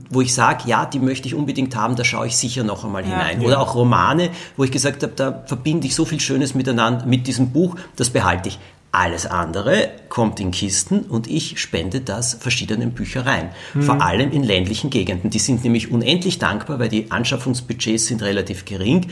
wo 0.09 0.21
ich 0.21 0.33
sage, 0.33 0.63
ja, 0.65 0.85
die 0.85 0.99
möchte 0.99 1.27
ich 1.27 1.35
unbedingt 1.35 1.75
haben, 1.75 1.95
da 1.95 2.03
schaue 2.03 2.27
ich 2.27 2.37
sicher 2.37 2.63
noch 2.63 2.83
einmal 2.83 3.03
hinein. 3.03 3.41
Oder 3.41 3.59
auch 3.59 3.75
Romane, 3.75 4.29
wo 4.57 4.63
ich 4.63 4.71
gesagt 4.71 5.03
habe, 5.03 5.13
da 5.15 5.43
verbinde 5.45 5.87
ich 5.87 5.95
so 5.95 6.05
viel 6.05 6.19
Schönes 6.19 6.55
miteinander 6.55 7.05
mit 7.05 7.27
diesem 7.27 7.51
Buch, 7.51 7.75
das 7.95 8.09
behalte 8.09 8.49
ich. 8.49 8.59
Alles 8.95 9.25
andere 9.25 9.89
kommt 10.07 10.39
in 10.39 10.51
Kisten 10.51 11.01
und 11.01 11.27
ich 11.27 11.59
spende 11.59 11.99
das 11.99 12.33
verschiedenen 12.35 12.93
Büchereien. 12.93 13.49
Vor 13.81 14.01
allem 14.01 14.31
in 14.31 14.41
ländlichen 14.41 14.89
Gegenden. 14.89 15.29
Die 15.29 15.39
sind 15.39 15.65
nämlich 15.65 15.91
unendlich 15.91 16.39
dankbar, 16.39 16.79
weil 16.79 16.87
die 16.87 17.11
Anschaffungsbudgets 17.11 18.05
sind 18.05 18.21
relativ 18.21 18.63
gering 18.63 19.07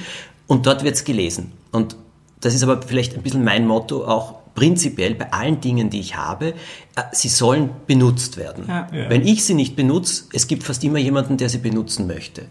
und 0.48 0.68
dort 0.68 0.86
wird's 0.86 1.04
gelesen. 1.04 1.52
Und 1.74 1.98
das 2.40 2.56
ist 2.56 2.63
aber 2.63 2.82
vielleicht 2.82 3.13
ein 3.13 3.24
bisschen 3.24 3.44
mein 3.44 3.68
Motto 3.68 4.06
auch 4.06 4.36
prinzipiell 4.56 5.16
bei 5.16 5.34
allen 5.34 5.60
Dingen, 5.60 5.90
die 5.90 6.00
ich 6.00 6.16
habe, 6.16 6.54
sie 7.12 7.30
sollen 7.30 7.72
benutzt 7.88 8.38
werden. 8.38 8.66
Ja. 8.68 8.88
Ja. 8.94 9.10
Wenn 9.10 9.26
ich 9.26 9.44
sie 9.44 9.56
nicht 9.56 9.76
benutze, 9.76 10.26
es 10.32 10.48
gibt 10.48 10.64
fast 10.64 10.84
immer 10.84 11.00
jemanden, 11.00 11.38
der 11.38 11.50
sie 11.50 11.58
benutzen 11.58 12.06
möchte. 12.06 12.44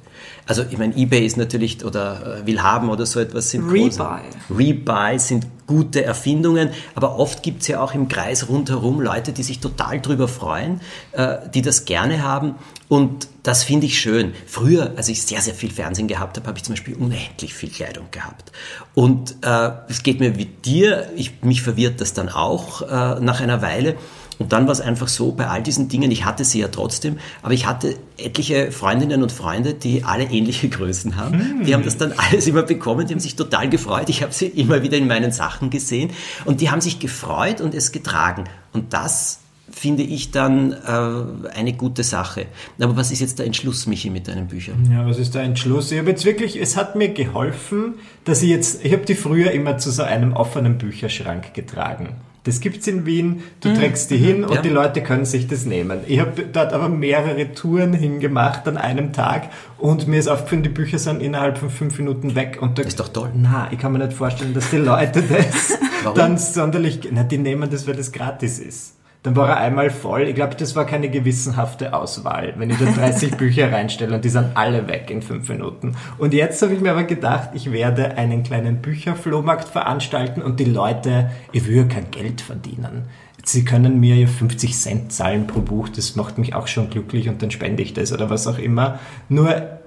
Also 0.46 0.64
ich 0.68 0.78
meine, 0.78 0.96
eBay 0.96 1.24
ist 1.24 1.36
natürlich 1.36 1.84
oder 1.84 2.40
äh, 2.42 2.46
will 2.46 2.60
haben 2.60 2.88
oder 2.90 3.06
so 3.06 3.20
etwas 3.20 3.50
sind 3.50 3.70
große- 3.70 4.00
Rebuy. 4.00 4.20
Rebuy 4.50 5.18
sind 5.20 5.46
gute 5.68 6.04
Erfindungen, 6.04 6.70
aber 6.96 7.18
oft 7.20 7.44
gibt 7.44 7.62
es 7.62 7.68
ja 7.68 7.80
auch 7.80 7.94
im 7.94 8.08
Kreis 8.08 8.48
rundherum 8.48 9.00
Leute, 9.00 9.32
die 9.32 9.44
sich 9.44 9.60
total 9.60 10.00
drüber 10.00 10.26
freuen, 10.26 10.80
äh, 11.12 11.36
die 11.54 11.62
das 11.62 11.84
gerne 11.84 12.22
haben 12.24 12.56
und 12.88 13.28
das 13.44 13.62
finde 13.64 13.86
ich 13.86 13.98
schön. 14.00 14.34
Früher, 14.46 14.92
als 14.96 15.08
ich 15.08 15.22
sehr, 15.22 15.40
sehr 15.40 15.54
viel 15.54 15.70
Fernsehen 15.70 16.08
gehabt 16.08 16.36
habe, 16.36 16.48
habe 16.48 16.58
ich 16.58 16.64
zum 16.64 16.74
Beispiel 16.74 16.94
unendlich 16.94 17.54
viel 17.54 17.70
Kleidung 17.70 18.06
gehabt. 18.10 18.52
Und 18.94 19.36
äh, 19.42 19.70
es 19.88 20.02
geht 20.02 20.20
mir 20.20 20.36
wie 20.36 20.44
dir, 20.44 21.10
ich, 21.16 21.42
mich 21.42 21.62
verwirrt 21.62 22.00
das 22.00 22.12
dann 22.12 22.28
auch 22.28 22.82
äh, 22.82 23.20
nach 23.20 23.40
einer 23.40 23.62
Weile. 23.62 23.96
Und 24.42 24.52
dann 24.52 24.66
war 24.66 24.72
es 24.72 24.80
einfach 24.80 25.06
so, 25.06 25.30
bei 25.30 25.46
all 25.46 25.62
diesen 25.62 25.88
Dingen, 25.88 26.10
ich 26.10 26.24
hatte 26.24 26.44
sie 26.44 26.58
ja 26.58 26.66
trotzdem, 26.66 27.20
aber 27.42 27.54
ich 27.54 27.64
hatte 27.64 27.94
etliche 28.18 28.72
Freundinnen 28.72 29.22
und 29.22 29.30
Freunde, 29.30 29.72
die 29.72 30.02
alle 30.02 30.24
ähnliche 30.24 30.68
Größen 30.68 31.14
haben. 31.14 31.62
Die 31.64 31.72
haben 31.72 31.84
das 31.84 31.96
dann 31.96 32.12
alles 32.16 32.48
immer 32.48 32.64
bekommen, 32.64 33.06
die 33.06 33.14
haben 33.14 33.20
sich 33.20 33.36
total 33.36 33.70
gefreut. 33.70 34.08
Ich 34.08 34.20
habe 34.20 34.32
sie 34.32 34.46
immer 34.46 34.82
wieder 34.82 34.98
in 34.98 35.06
meinen 35.06 35.30
Sachen 35.30 35.70
gesehen 35.70 36.10
und 36.44 36.60
die 36.60 36.72
haben 36.72 36.80
sich 36.80 36.98
gefreut 36.98 37.60
und 37.60 37.72
es 37.72 37.92
getragen. 37.92 38.44
Und 38.72 38.92
das 38.92 39.38
finde 39.70 40.02
ich 40.02 40.32
dann 40.32 40.72
äh, 40.72 41.48
eine 41.54 41.72
gute 41.74 42.02
Sache. 42.02 42.46
Aber 42.80 42.96
was 42.96 43.12
ist 43.12 43.20
jetzt 43.20 43.38
der 43.38 43.46
Entschluss, 43.46 43.86
Michi, 43.86 44.10
mit 44.10 44.26
deinen 44.26 44.48
Büchern? 44.48 44.88
Ja, 44.90 45.06
was 45.06 45.18
ist 45.18 45.36
der 45.36 45.42
Entschluss? 45.42 45.92
Ich 45.92 46.00
habe 46.00 46.10
jetzt 46.10 46.24
wirklich, 46.24 46.60
es 46.60 46.76
hat 46.76 46.96
mir 46.96 47.10
geholfen, 47.10 47.94
dass 48.24 48.42
ich 48.42 48.50
jetzt, 48.50 48.84
ich 48.84 48.92
habe 48.92 49.04
die 49.04 49.14
früher 49.14 49.52
immer 49.52 49.78
zu 49.78 49.92
so 49.92 50.02
einem 50.02 50.32
offenen 50.32 50.78
Bücherschrank 50.78 51.54
getragen. 51.54 52.16
Das 52.44 52.60
gibt's 52.60 52.88
in 52.88 53.06
Wien, 53.06 53.42
du 53.60 53.72
trägst 53.72 54.10
die 54.10 54.16
hin 54.16 54.42
und 54.42 54.50
Mhm. 54.50 54.56
Ja. 54.56 54.62
die 54.62 54.68
Leute 54.70 55.00
können 55.02 55.24
sich 55.24 55.46
das 55.46 55.64
nehmen. 55.64 56.00
Ich 56.08 56.18
habe 56.18 56.42
dort 56.52 56.72
aber 56.72 56.88
mehrere 56.88 57.52
Touren 57.52 57.92
hingemacht 57.92 58.66
an 58.66 58.76
einem 58.76 59.12
Tag 59.12 59.50
und 59.78 60.08
mir 60.08 60.18
ist 60.18 60.26
aufgefallen, 60.26 60.64
die 60.64 60.68
Bücher 60.68 60.98
sind 60.98 61.22
innerhalb 61.22 61.56
von 61.58 61.70
fünf 61.70 61.98
Minuten 61.98 62.34
weg. 62.34 62.58
Und 62.60 62.78
da, 62.78 62.82
Ist 62.82 62.98
doch 62.98 63.08
toll. 63.08 63.30
Na, 63.36 63.68
ich 63.70 63.78
kann 63.78 63.92
mir 63.92 64.00
nicht 64.00 64.12
vorstellen, 64.12 64.54
dass 64.54 64.70
die 64.70 64.78
Leute 64.78 65.22
das 65.22 65.78
Warum? 66.02 66.16
dann 66.18 66.36
sonderlich, 66.38 67.08
na, 67.12 67.22
die 67.22 67.38
nehmen 67.38 67.70
das, 67.70 67.86
weil 67.86 67.94
das 67.94 68.10
gratis 68.10 68.58
ist. 68.58 68.94
Dann 69.22 69.36
war 69.36 69.50
er 69.50 69.56
einmal 69.58 69.90
voll. 69.90 70.22
Ich 70.22 70.34
glaube, 70.34 70.56
das 70.56 70.74
war 70.74 70.84
keine 70.84 71.08
gewissenhafte 71.08 71.94
Auswahl, 71.94 72.54
wenn 72.56 72.70
ich 72.70 72.78
da 72.78 72.86
30 72.86 73.36
Bücher 73.36 73.70
reinstelle 73.70 74.16
und 74.16 74.24
die 74.24 74.28
sind 74.28 74.56
alle 74.56 74.88
weg 74.88 75.10
in 75.10 75.22
fünf 75.22 75.48
Minuten. 75.48 75.94
Und 76.18 76.34
jetzt 76.34 76.60
habe 76.62 76.74
ich 76.74 76.80
mir 76.80 76.90
aber 76.90 77.04
gedacht, 77.04 77.50
ich 77.54 77.70
werde 77.70 78.16
einen 78.16 78.42
kleinen 78.42 78.82
Bücherflohmarkt 78.82 79.68
veranstalten 79.68 80.42
und 80.42 80.58
die 80.58 80.64
Leute, 80.64 81.30
ich 81.52 81.66
will 81.68 81.76
ja 81.76 81.84
kein 81.84 82.10
Geld 82.10 82.40
verdienen. 82.40 83.04
Sie 83.44 83.64
können 83.64 84.00
mir 84.00 84.16
ja 84.16 84.26
50 84.26 84.74
Cent 84.74 85.12
zahlen 85.12 85.46
pro 85.46 85.60
Buch, 85.60 85.88
das 85.88 86.16
macht 86.16 86.38
mich 86.38 86.54
auch 86.54 86.66
schon 86.66 86.90
glücklich 86.90 87.28
und 87.28 87.42
dann 87.42 87.50
spende 87.50 87.82
ich 87.82 87.92
das 87.92 88.12
oder 88.12 88.30
was 88.30 88.46
auch 88.46 88.58
immer. 88.58 88.98
Nur 89.28 89.80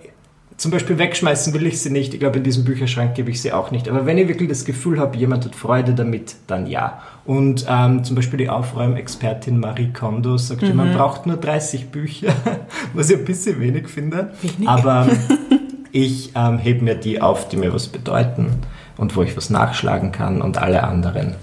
zum 0.58 0.72
Beispiel 0.72 0.98
wegschmeißen 0.98 1.54
will 1.54 1.66
ich 1.66 1.82
sie 1.82 1.90
nicht. 1.90 2.14
Ich 2.14 2.20
glaube, 2.20 2.38
in 2.38 2.44
diesem 2.44 2.64
Bücherschrank 2.64 3.14
gebe 3.14 3.30
ich 3.30 3.42
sie 3.42 3.52
auch 3.52 3.72
nicht. 3.72 3.90
Aber 3.90 4.06
wenn 4.06 4.18
ich 4.18 4.30
wirklich 4.30 4.48
das 4.48 4.64
Gefühl 4.64 5.00
habe, 5.00 5.18
jemand 5.18 5.44
hat 5.44 5.56
Freude 5.56 5.94
damit, 5.94 6.36
dann 6.48 6.66
ja. 6.66 7.02
Und 7.26 7.66
ähm, 7.68 8.04
zum 8.06 8.16
Beispiel 8.16 8.38
die 8.38 8.50
Aufräumexpertin 8.50 9.60
Marie 9.60 9.92
Kondo 9.92 10.38
sagt, 10.38 10.62
ja, 10.62 10.74
man 10.74 10.94
braucht 10.94 11.26
nur 11.26 11.36
30 11.38 11.90
Bücher, 11.90 12.34
was 12.94 13.10
ich 13.10 13.18
ein 13.18 13.26
bisschen 13.26 13.60
wenig 13.60 13.90
finde. 13.90 14.32
Aber 14.66 15.08
ich 15.92 16.32
ähm, 16.36 16.58
hebe 16.58 16.86
mir 16.86 16.96
die 16.96 17.22
auf, 17.22 17.50
die 17.50 17.58
mir 17.58 17.74
was 17.74 17.88
bedeuten 17.88 18.48
und 18.96 19.16
wo 19.18 19.24
ich 19.24 19.36
was 19.36 19.50
nachschlagen 19.50 20.14
kann 20.14 20.42
und 20.42 20.58
alle 20.58 20.84
anderen. 20.84 21.36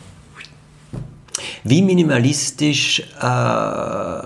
Wie 1.64 1.82
minimalistisch 1.82 3.02
äh, 3.20 4.22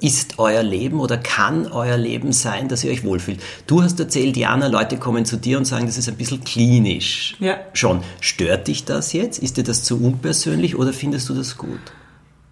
ist 0.00 0.38
euer 0.38 0.62
Leben 0.62 1.00
oder 1.00 1.18
kann 1.18 1.66
euer 1.66 1.96
Leben 1.96 2.32
sein, 2.32 2.68
dass 2.68 2.84
ihr 2.84 2.90
euch 2.90 3.04
wohlfühlt? 3.04 3.40
Du 3.66 3.82
hast 3.82 3.98
erzählt, 4.00 4.36
Jana, 4.36 4.66
Leute 4.66 4.96
kommen 4.96 5.24
zu 5.24 5.36
dir 5.36 5.58
und 5.58 5.64
sagen, 5.64 5.86
das 5.86 5.96
ist 5.96 6.08
ein 6.08 6.16
bisschen 6.16 6.44
klinisch. 6.44 7.36
Ja. 7.40 7.56
Schon. 7.72 8.02
Stört 8.20 8.68
dich 8.68 8.84
das 8.84 9.12
jetzt? 9.12 9.38
Ist 9.38 9.56
dir 9.56 9.64
das 9.64 9.84
zu 9.84 10.02
unpersönlich 10.02 10.76
oder 10.76 10.92
findest 10.92 11.28
du 11.28 11.34
das 11.34 11.56
gut? 11.56 11.80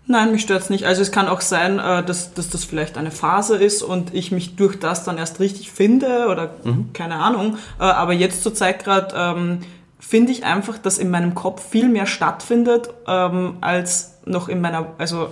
Nein, 0.07 0.33
mich 0.33 0.43
stört's 0.43 0.71
nicht. 0.71 0.87
Also 0.87 1.03
es 1.03 1.13
kann 1.13 1.29
auch 1.29 1.41
sein, 1.41 1.79
äh, 1.79 2.03
dass, 2.03 2.35
dass 2.35 2.49
das 2.49 2.65
vielleicht 2.65 2.99
eine 2.99 3.13
Phase 3.13 3.57
ist 3.57 3.83
und 3.83 4.13
ich 4.13 4.33
mich 4.33 4.57
durch 4.57 4.77
das 4.81 5.05
dann 5.05 5.19
erst 5.19 5.39
richtig 5.39 5.71
finde 5.71 6.27
oder 6.29 6.57
keine 6.95 7.15
Ahnung. 7.15 7.59
Äh, 7.79 7.85
Aber 7.85 8.13
jetzt 8.13 8.43
zur 8.43 8.53
Zeit 8.53 8.83
gerade 8.83 9.15
ähm, 9.17 9.61
finde 10.01 10.33
ich 10.33 10.45
einfach, 10.45 10.79
dass 10.79 10.99
in 10.99 11.11
meinem 11.11 11.35
Kopf 11.35 11.63
viel 11.71 11.89
mehr 11.89 12.07
stattfindet 12.07 12.91
ähm, 13.07 13.59
als 13.61 14.15
noch 14.25 14.49
in 14.49 14.61
meiner, 14.61 14.95
also 14.99 15.29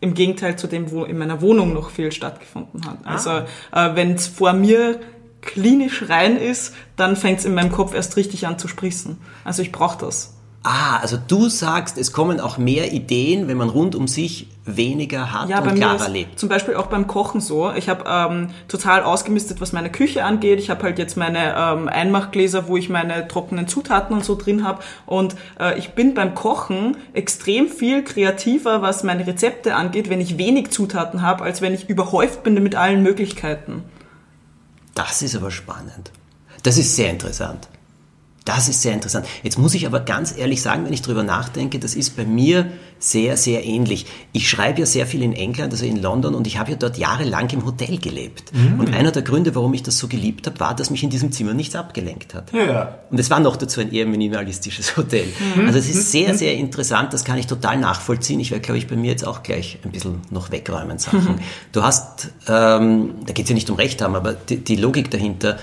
im 0.00 0.14
Gegenteil 0.14 0.56
zu 0.56 0.66
dem, 0.66 0.90
wo 0.90 1.04
in 1.04 1.18
meiner 1.18 1.40
Wohnung 1.40 1.72
noch 1.72 1.90
viel 1.90 2.12
stattgefunden 2.12 2.86
hat. 2.86 2.98
Also 3.04 3.30
äh, 3.30 3.94
wenn 3.94 4.12
es 4.12 4.26
vor 4.26 4.52
mir 4.52 5.00
klinisch 5.40 6.08
rein 6.08 6.36
ist, 6.36 6.74
dann 6.96 7.16
fängt 7.16 7.40
es 7.40 7.44
in 7.44 7.54
meinem 7.54 7.72
Kopf 7.72 7.94
erst 7.94 8.16
richtig 8.16 8.46
an 8.46 8.58
zu 8.58 8.68
sprießen. 8.68 9.18
Also 9.44 9.62
ich 9.62 9.72
brauche 9.72 9.98
das. 9.98 10.34
Ah, 10.62 10.98
also 10.98 11.16
du 11.16 11.48
sagst, 11.48 11.96
es 11.96 12.12
kommen 12.12 12.40
auch 12.40 12.58
mehr 12.58 12.92
Ideen, 12.92 13.48
wenn 13.48 13.56
man 13.56 13.68
rund 13.68 13.94
um 13.94 14.08
sich 14.08 14.48
weniger 14.76 15.32
hat 15.32 15.48
Ja, 15.48 15.60
und 15.60 15.74
klarer 15.74 16.08
lebt. 16.08 16.38
zum 16.38 16.48
Beispiel 16.48 16.74
auch 16.74 16.86
beim 16.86 17.06
Kochen 17.06 17.40
so. 17.40 17.72
Ich 17.72 17.88
habe 17.88 18.04
ähm, 18.08 18.50
total 18.68 19.02
ausgemistet, 19.02 19.60
was 19.60 19.72
meine 19.72 19.90
Küche 19.90 20.24
angeht. 20.24 20.58
Ich 20.58 20.70
habe 20.70 20.82
halt 20.82 20.98
jetzt 20.98 21.16
meine 21.16 21.54
ähm, 21.56 21.88
Einmachgläser, 21.88 22.68
wo 22.68 22.76
ich 22.76 22.88
meine 22.88 23.26
trockenen 23.28 23.68
Zutaten 23.68 24.14
und 24.14 24.24
so 24.24 24.36
drin 24.36 24.64
habe. 24.64 24.82
Und 25.06 25.36
äh, 25.58 25.78
ich 25.78 25.90
bin 25.90 26.14
beim 26.14 26.34
Kochen 26.34 26.96
extrem 27.12 27.68
viel 27.68 28.04
kreativer, 28.04 28.82
was 28.82 29.02
meine 29.04 29.26
Rezepte 29.26 29.74
angeht, 29.74 30.10
wenn 30.10 30.20
ich 30.20 30.38
wenig 30.38 30.70
Zutaten 30.70 31.22
habe, 31.22 31.44
als 31.44 31.62
wenn 31.62 31.72
ich 31.74 31.88
überhäuft 31.88 32.42
bin 32.42 32.54
mit 32.62 32.74
allen 32.74 33.02
Möglichkeiten. 33.02 33.84
Das 34.94 35.22
ist 35.22 35.36
aber 35.36 35.50
spannend. 35.50 36.10
Das 36.62 36.76
ist 36.76 36.96
sehr 36.96 37.10
interessant. 37.10 37.68
Das 38.48 38.66
ist 38.66 38.80
sehr 38.80 38.94
interessant. 38.94 39.26
Jetzt 39.42 39.58
muss 39.58 39.74
ich 39.74 39.86
aber 39.86 40.00
ganz 40.00 40.34
ehrlich 40.34 40.62
sagen, 40.62 40.86
wenn 40.86 40.92
ich 40.94 41.02
drüber 41.02 41.22
nachdenke, 41.22 41.78
das 41.78 41.94
ist 41.94 42.16
bei 42.16 42.24
mir 42.24 42.72
sehr, 42.98 43.36
sehr 43.36 43.62
ähnlich. 43.66 44.06
Ich 44.32 44.48
schreibe 44.48 44.80
ja 44.80 44.86
sehr 44.86 45.06
viel 45.06 45.22
in 45.22 45.34
England, 45.34 45.74
also 45.74 45.84
in 45.84 46.00
London, 46.00 46.34
und 46.34 46.46
ich 46.46 46.58
habe 46.58 46.70
ja 46.70 46.78
dort 46.78 46.96
jahrelang 46.96 47.50
im 47.50 47.66
Hotel 47.66 47.98
gelebt. 47.98 48.50
Und 48.78 48.94
einer 48.94 49.10
der 49.10 49.20
Gründe, 49.20 49.54
warum 49.54 49.74
ich 49.74 49.82
das 49.82 49.98
so 49.98 50.08
geliebt 50.08 50.46
habe, 50.46 50.58
war, 50.60 50.74
dass 50.74 50.88
mich 50.88 51.02
in 51.02 51.10
diesem 51.10 51.30
Zimmer 51.30 51.52
nichts 51.52 51.76
abgelenkt 51.76 52.32
hat. 52.32 52.50
Ja. 52.54 53.00
Und 53.10 53.20
es 53.20 53.28
war 53.28 53.38
noch 53.38 53.56
dazu 53.56 53.82
ein 53.82 53.92
eher 53.92 54.06
minimalistisches 54.06 54.96
Hotel. 54.96 55.26
Also 55.66 55.78
es 55.78 55.90
ist 55.90 56.10
sehr, 56.10 56.34
sehr 56.34 56.54
interessant, 56.54 57.12
das 57.12 57.26
kann 57.26 57.36
ich 57.36 57.48
total 57.48 57.76
nachvollziehen. 57.76 58.40
Ich 58.40 58.50
werde, 58.50 58.62
glaube 58.62 58.78
ich, 58.78 58.86
bei 58.86 58.96
mir 58.96 59.10
jetzt 59.10 59.26
auch 59.26 59.42
gleich 59.42 59.78
ein 59.84 59.90
bisschen 59.90 60.22
noch 60.30 60.50
wegräumen 60.50 60.98
Sachen. 60.98 61.38
Du 61.72 61.82
hast, 61.82 62.30
ähm, 62.48 63.16
da 63.26 63.34
geht 63.34 63.44
es 63.44 63.50
ja 63.50 63.54
nicht 63.54 63.68
um 63.68 63.76
Recht 63.76 64.00
haben, 64.00 64.16
aber 64.16 64.32
die, 64.32 64.56
die 64.56 64.76
Logik 64.76 65.10
dahinter 65.10 65.58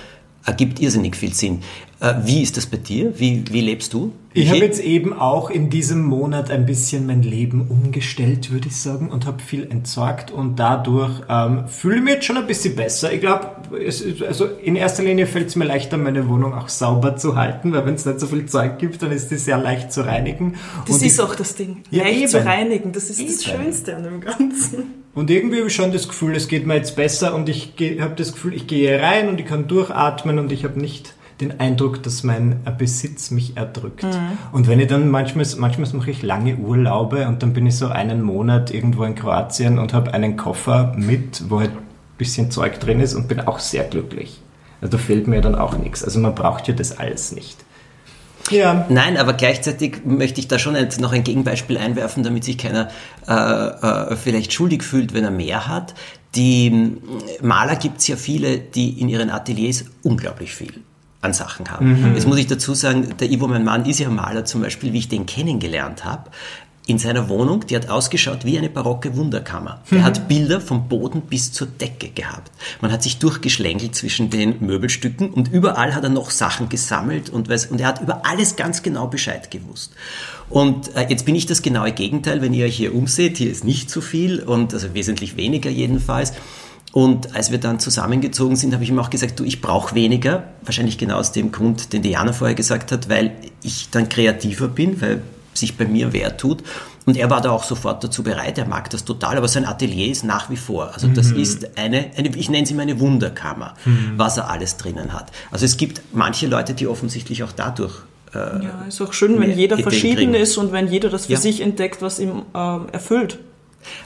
ergibt 0.46 0.80
irrsinnig 0.80 1.16
viel 1.16 1.34
Sinn. 1.34 1.64
Äh, 2.00 2.14
wie 2.24 2.42
ist 2.42 2.58
das 2.58 2.66
bei 2.66 2.78
dir? 2.78 3.18
Wie, 3.20 3.44
wie 3.50 3.62
lebst 3.62 3.94
du? 3.94 4.12
Ich 4.38 4.50
habe 4.50 4.60
jetzt 4.60 4.82
eben 4.82 5.14
auch 5.14 5.50
in 5.50 5.70
diesem 5.70 6.04
Monat 6.04 6.52
ein 6.52 6.66
bisschen 6.66 7.08
mein 7.08 7.24
Leben 7.24 7.68
umgestellt, 7.70 8.52
würde 8.52 8.68
ich 8.68 8.76
sagen, 8.76 9.10
und 9.10 9.26
habe 9.26 9.42
viel 9.42 9.64
entsorgt 9.72 10.30
und 10.30 10.58
dadurch 10.58 11.22
ähm, 11.30 11.70
fühle 11.70 11.98
ich 11.98 12.04
mich 12.04 12.14
jetzt 12.16 12.26
schon 12.26 12.36
ein 12.36 12.46
bisschen 12.46 12.76
besser. 12.76 13.14
Ich 13.14 13.22
glaube, 13.22 13.52
also 14.28 14.46
in 14.62 14.76
erster 14.76 15.04
Linie 15.04 15.26
fällt 15.26 15.48
es 15.48 15.56
mir 15.56 15.64
leichter, 15.64 15.96
meine 15.98 16.28
Wohnung 16.28 16.54
auch 16.54 16.68
sauber 16.68 17.16
zu 17.16 17.38
halten, 17.38 17.72
weil 17.72 17.86
wenn 17.86 17.96
es 17.96 18.06
nicht 18.06 18.20
so 18.20 18.28
viel 18.28 18.46
Zeug 18.46 18.78
gibt, 18.78 19.02
dann 19.02 19.14
ist 19.14 19.32
die 19.32 19.38
sehr 19.38 19.58
leicht 19.58 19.94
zu 19.94 20.06
reinigen. 20.06 20.56
Das 20.86 20.98
und 20.98 21.06
ist 21.06 21.16
ich, 21.16 21.22
auch 21.22 21.34
das 21.34 21.56
Ding. 21.56 21.84
Ja, 21.90 22.04
Leicht 22.04 22.28
zu 22.28 22.40
eben. 22.40 22.48
reinigen, 22.48 22.92
das 22.92 23.10
ist 23.10 23.22
das 23.22 23.48
Eben. 23.48 23.64
Schönste 23.64 23.96
an 23.96 24.04
dem 24.04 24.20
Ganzen. 24.20 24.84
Und 25.14 25.30
irgendwie 25.30 25.60
habe 25.60 25.68
ich 25.68 25.74
schon 25.74 25.94
das 25.94 26.10
Gefühl, 26.10 26.36
es 26.36 26.50
geht 26.50 26.68
mir 26.68 26.76
jetzt 26.76 26.98
besser 26.98 27.34
und 27.36 27.48
ich 27.48 27.74
habe 28.02 28.16
das 28.18 28.34
Gefühl, 28.34 28.54
ich 28.54 28.68
gehe 28.68 29.02
rein 29.02 29.30
und 29.30 29.40
ich 29.40 29.46
kann 29.46 29.70
durchatmen 29.70 30.40
und 30.40 30.52
ich 30.52 30.66
habe 30.66 30.78
nicht 30.78 31.14
den 31.42 31.60
Eindruck, 31.60 32.02
dass 32.04 32.24
mein 32.24 32.62
Besitz 32.78 33.32
mich 33.32 33.58
erdrückt. 33.58 34.06
Und 34.52 34.68
wenn 34.68 34.80
ich 34.80 34.88
dann 34.88 35.10
manchmal, 35.10 35.46
manchmal 35.58 35.90
mache 35.94 36.12
ich 36.12 36.24
lange 36.24 36.56
Urlaube 36.56 37.28
und 37.28 37.44
dann 37.44 37.54
bin 37.54 37.66
ich 37.68 37.76
so 37.76 37.88
einen 37.88 38.22
Monat 38.22 38.72
irgendwo 38.72 39.04
in 39.04 39.16
Kroatien 39.16 39.78
und 39.78 39.94
habe 39.94 40.14
einen 40.14 40.38
Koffer 40.38 40.94
mit, 40.96 41.50
wo 41.50 41.60
halt 41.60 41.72
ein 41.72 41.84
bisschen 42.18 42.52
Zeug 42.52 42.80
drin 42.80 43.02
ist 43.02 43.16
und 43.16 43.28
bin 43.28 43.42
auch 43.42 43.60
sehr 43.60 43.84
glücklich. 43.84 44.40
Also 44.82 44.98
da 44.98 45.04
fehlt 45.04 45.28
mir 45.28 45.42
dann 45.42 45.56
auch 45.56 45.78
nichts. 45.78 46.04
Also 46.04 46.20
man 46.20 46.36
braucht 46.36 46.68
ja 46.68 46.74
das 46.74 46.98
alles 46.98 47.34
nicht. 47.34 47.58
Ja. 48.52 48.86
Nein, 48.90 49.18
aber 49.18 49.34
gleichzeitig 49.34 50.06
möchte 50.06 50.40
ich 50.40 50.48
da 50.48 50.60
schon 50.60 50.76
ein, 50.76 50.88
noch 51.00 51.12
ein 51.12 51.24
Gegenbeispiel 51.24 51.78
einwerfen, 51.78 52.24
damit 52.24 52.44
sich 52.44 52.58
keiner 52.58 52.90
äh, 53.28 53.34
äh, 53.34 54.16
vielleicht 54.16 54.54
schuldig 54.54 54.84
fühlt, 54.84 55.14
wenn 55.14 55.24
er 55.24 55.32
mehr 55.32 55.68
hat. 55.68 55.96
Die 56.36 56.98
Maler 57.42 57.76
gibt 57.76 58.00
es 58.00 58.08
ja 58.08 58.16
viele, 58.16 58.60
die 58.60 59.02
in 59.02 59.10
ihren 59.10 59.32
Ateliers 59.32 59.86
unglaublich 60.04 60.54
viel 60.54 60.74
an 61.26 61.34
Sachen 61.34 61.70
haben. 61.70 62.02
Mhm. 62.02 62.16
Jetzt 62.16 62.28
muss 62.28 62.38
ich 62.38 62.48
dazu 62.48 62.74
sagen, 62.74 63.16
der 63.20 63.30
Ivo, 63.30 63.48
mein 63.48 63.64
Mann, 63.64 63.86
ist 63.86 64.00
ja 64.00 64.10
Maler 64.10 64.46
zum 64.46 64.62
Beispiel, 64.62 64.94
wie 64.94 65.00
ich 65.00 65.10
den 65.10 65.26
kennengelernt 65.26 66.06
habe 66.06 66.30
in 66.88 67.00
seiner 67.00 67.30
Wohnung, 67.30 67.66
die 67.66 67.76
hat 67.76 67.90
ausgeschaut 67.90 68.46
wie 68.46 68.58
eine 68.58 68.70
barocke 68.70 69.16
Wunderkammer. 69.16 69.82
Er 69.90 70.04
hat 70.04 70.28
Bilder 70.28 70.62
vom 70.62 70.88
Boden 70.88 71.22
bis 71.22 71.52
zur 71.52 71.68
Decke 71.68 72.10
gehabt. 72.10 72.52
Man 72.82 72.92
hat 72.92 73.02
sich 73.02 73.18
durchgeschlängelt 73.18 73.96
zwischen 73.96 74.30
den 74.30 74.58
Möbelstücken 74.60 75.32
und 75.32 75.52
überall 75.52 75.96
hat 75.96 76.04
er 76.04 76.10
noch 76.10 76.30
Sachen 76.30 76.70
gesammelt 76.70 77.30
und, 77.30 77.50
weiß, 77.50 77.68
und 77.68 77.82
er 77.82 77.88
hat 77.88 78.02
über 78.02 78.26
alles 78.26 78.56
ganz 78.56 78.84
genau 78.84 79.08
Bescheid 79.08 79.50
gewusst. 79.50 79.94
Und 80.50 80.96
äh, 80.96 81.08
jetzt 81.10 81.26
bin 81.26 81.34
ich 81.34 81.48
das 81.48 81.64
genaue 81.64 81.92
Gegenteil, 81.92 82.42
wenn 82.42 82.54
ihr 82.54 82.66
euch 82.66 82.76
hier 82.76 82.94
umseht, 82.94 83.38
hier 83.38 83.50
ist 83.50 83.64
nicht 83.64 83.90
so 83.90 84.02
viel 84.02 84.42
und 84.42 84.74
also 84.74 84.94
wesentlich 84.94 85.38
weniger 85.38 85.72
jedenfalls. 85.72 86.34
Und 86.96 87.36
als 87.36 87.52
wir 87.52 87.58
dann 87.58 87.78
zusammengezogen 87.82 88.56
sind, 88.56 88.74
habe 88.74 88.86
ich 88.86 88.90
ihm 88.90 88.98
auch 89.00 89.10
gesagt, 89.10 89.38
du, 89.38 89.44
ich 89.44 89.60
brauche 89.60 89.96
weniger. 89.96 90.46
Wahrscheinlich 90.64 90.98
genau 90.98 91.18
aus 91.18 91.34
dem 91.34 91.52
Grund, 91.52 91.92
den 91.92 92.02
Diana 92.02 92.32
vorher 92.32 92.56
gesagt 92.56 92.94
hat, 92.94 93.10
weil 93.10 93.34
ich 93.62 93.90
dann 93.90 94.08
kreativer 94.08 94.70
bin, 94.70 95.02
weil 95.02 95.22
sich 95.54 95.76
bei 95.76 95.84
mir 95.84 96.14
wert 96.14 96.40
tut. 96.40 96.64
Und 97.06 97.18
er 97.18 97.30
war 97.30 97.42
da 97.42 97.52
auch 97.52 97.66
sofort 97.66 98.02
dazu 98.02 98.24
bereit, 98.24 98.58
er 98.58 98.66
mag 98.66 98.90
das 98.92 99.04
total, 99.04 99.36
aber 99.36 99.50
sein 99.50 99.66
Atelier 99.66 100.10
ist 100.10 100.24
nach 100.24 100.50
wie 100.50 100.56
vor. 100.56 100.94
Also 100.94 101.10
das 101.10 101.32
mhm. 101.32 101.40
ist 101.42 101.78
eine, 101.78 102.12
eine, 102.16 102.30
ich 102.30 102.50
nenne 102.50 102.66
sie 102.66 102.74
meine 102.74 102.98
Wunderkammer, 102.98 103.74
mhm. 103.84 104.14
was 104.16 104.38
er 104.38 104.50
alles 104.50 104.78
drinnen 104.78 105.12
hat. 105.12 105.34
Also 105.52 105.66
es 105.66 105.76
gibt 105.76 106.02
manche 106.14 106.48
Leute, 106.48 106.74
die 106.74 106.88
offensichtlich 106.88 107.44
auch 107.44 107.52
dadurch 107.52 107.94
äh, 108.34 108.38
ja, 108.38 108.86
ist 108.88 109.02
auch 109.02 109.12
schön, 109.12 109.38
wenn 109.42 109.52
jeder 109.52 109.78
verschieden 109.78 110.16
kriegen. 110.16 110.34
ist 110.34 110.56
und 110.56 110.72
wenn 110.72 110.88
jeder 110.88 111.10
das 111.10 111.26
für 111.26 111.34
ja. 111.34 111.40
sich 111.40 111.60
entdeckt, 111.60 112.02
was 112.02 112.20
ihm 112.20 112.44
äh, 112.54 112.78
erfüllt. 112.94 113.40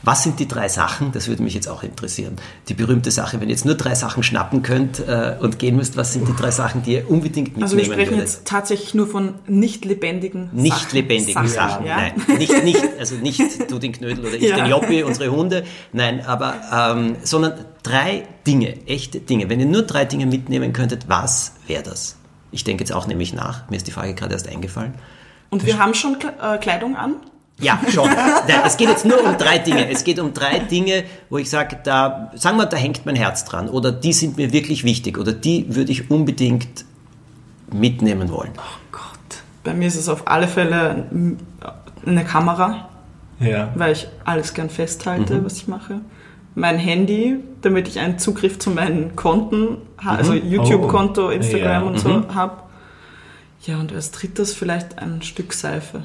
Was 0.04 0.24
sind 0.24 0.40
die 0.40 0.48
drei 0.48 0.68
Sachen? 0.68 1.12
Das 1.12 1.28
würde 1.28 1.44
mich 1.44 1.54
jetzt 1.54 1.68
auch 1.68 1.84
interessieren. 1.84 2.36
Die 2.68 2.74
berühmte 2.74 3.12
Sache, 3.12 3.40
wenn 3.40 3.50
ihr 3.50 3.56
jetzt 3.56 3.66
nur 3.66 3.76
drei 3.76 3.96
Sachen 3.96 4.24
schnappen 4.24 4.64
könnt 4.64 5.00
äh, 5.00 5.36
und 5.40 5.60
gehen 5.60 5.76
müsst, 5.76 5.98
was 5.98 6.14
sind 6.14 6.28
die 6.28 6.36
drei 6.36 6.52
Sachen, 6.52 6.84
die 6.84 6.94
ihr 6.94 7.10
unbedingt 7.10 7.50
mitnehmen 7.50 7.64
Also 7.64 7.78
wir 7.78 7.86
sprechen 7.86 8.12
würdet? 8.12 8.20
jetzt 8.20 8.46
tatsächlich 8.46 8.94
nur 8.94 9.08
von 9.08 9.36
nicht 9.48 9.86
lebendigen 9.86 10.50
nicht 10.54 10.74
Sachen. 10.74 10.84
Nicht 10.84 10.94
lebendigen 10.94 11.48
Sachen, 11.48 11.70
Sachen. 11.70 11.86
Ja? 11.86 11.98
nein. 11.98 12.14
Nicht, 12.38 12.64
nicht, 12.64 12.84
also 13.00 13.16
nicht 13.16 13.72
du 13.72 13.80
den 13.80 13.92
Knödel 13.92 14.26
oder 14.26 14.36
ich 14.36 14.44
ja. 14.44 14.56
den 14.56 14.68
Joppi, 14.68 15.04
unsere 15.04 15.32
Hunde, 15.32 15.64
nein, 15.94 16.26
aber, 16.26 16.56
ähm, 16.72 17.16
sondern 17.24 17.54
drei 17.84 18.24
Dinge, 18.46 18.86
echte 18.88 19.20
Dinge. 19.20 19.50
Wenn 19.50 19.60
ihr 19.60 19.66
nur 19.66 19.84
drei 19.84 20.06
Dinge 20.06 20.26
mitnehmen 20.26 20.74
könntet, 20.74 21.10
was 21.10 21.54
wäre 21.68 21.84
das? 21.84 22.18
Ich 22.52 22.64
denke 22.64 22.84
jetzt 22.84 22.92
auch 22.92 23.08
nämlich 23.08 23.34
nach. 23.34 23.70
Mir 23.70 23.78
ist 23.78 23.88
die 23.88 23.92
Frage 23.92 24.16
gerade 24.16 24.34
erst 24.34 24.48
eingefallen. 24.48 24.96
Und 25.50 25.66
wir 25.66 25.80
haben 25.80 25.94
schon 25.94 26.18
äh, 26.42 26.58
Kleidung 26.58 26.96
an? 26.96 27.16
Ja, 27.60 27.80
schon. 27.90 28.10
Es 28.66 28.78
geht 28.78 28.90
jetzt 28.90 29.06
nur 29.06 29.24
um 29.24 29.38
drei 29.38 29.58
Dinge. 29.58 29.90
Es 29.90 30.04
geht 30.04 30.20
um 30.20 30.34
drei 30.34 30.60
Dinge, 30.60 31.04
wo 31.30 31.38
ich 31.38 31.50
sage, 31.50 31.78
da, 31.84 32.32
sagen 32.36 32.58
wir, 32.58 32.66
da 32.66 32.78
hängt 32.78 33.06
mein 33.06 33.16
Herz 33.16 33.46
dran. 33.46 33.70
Oder 33.70 33.92
die 33.92 34.14
sind 34.14 34.38
mir 34.38 34.54
wirklich 34.54 34.84
wichtig. 34.84 35.18
Oder 35.18 35.34
die 35.34 35.76
würde 35.76 35.92
ich 35.92 36.10
unbedingt 36.10 36.86
mitnehmen 37.72 38.32
wollen. 38.32 38.52
Oh 38.58 38.80
Gott. 38.92 39.02
Bei 39.64 39.74
mir 39.74 39.88
ist 39.88 39.96
es 39.96 40.10
auf 40.10 40.28
alle 40.28 40.48
Fälle 40.48 41.06
eine 42.06 42.24
Kamera. 42.26 42.90
Ja. 43.40 43.70
Weil 43.76 43.94
ich 43.94 44.08
alles 44.26 44.54
gern 44.54 44.70
festhalte, 44.70 45.36
mhm. 45.36 45.46
was 45.46 45.58
ich 45.58 45.68
mache. 45.68 46.02
Mein 46.56 46.78
Handy, 46.78 47.38
damit 47.62 47.88
ich 47.88 48.00
einen 48.00 48.20
Zugriff 48.20 48.60
zu 48.60 48.70
meinen 48.70 49.16
Konten, 49.16 49.78
also 49.98 50.34
mhm. 50.34 50.46
YouTube-Konto, 50.46 51.28
oh. 51.28 51.30
Instagram 51.30 51.84
ja. 51.84 51.88
und 51.90 52.00
so 52.00 52.10
mhm. 52.10 52.36
habe. 52.36 52.64
Ja, 53.66 53.80
und 53.80 53.94
als 53.94 54.12
drittes 54.12 54.54
vielleicht 54.54 55.00
ein 55.00 55.22
Stück 55.22 55.54
Seife. 55.54 56.04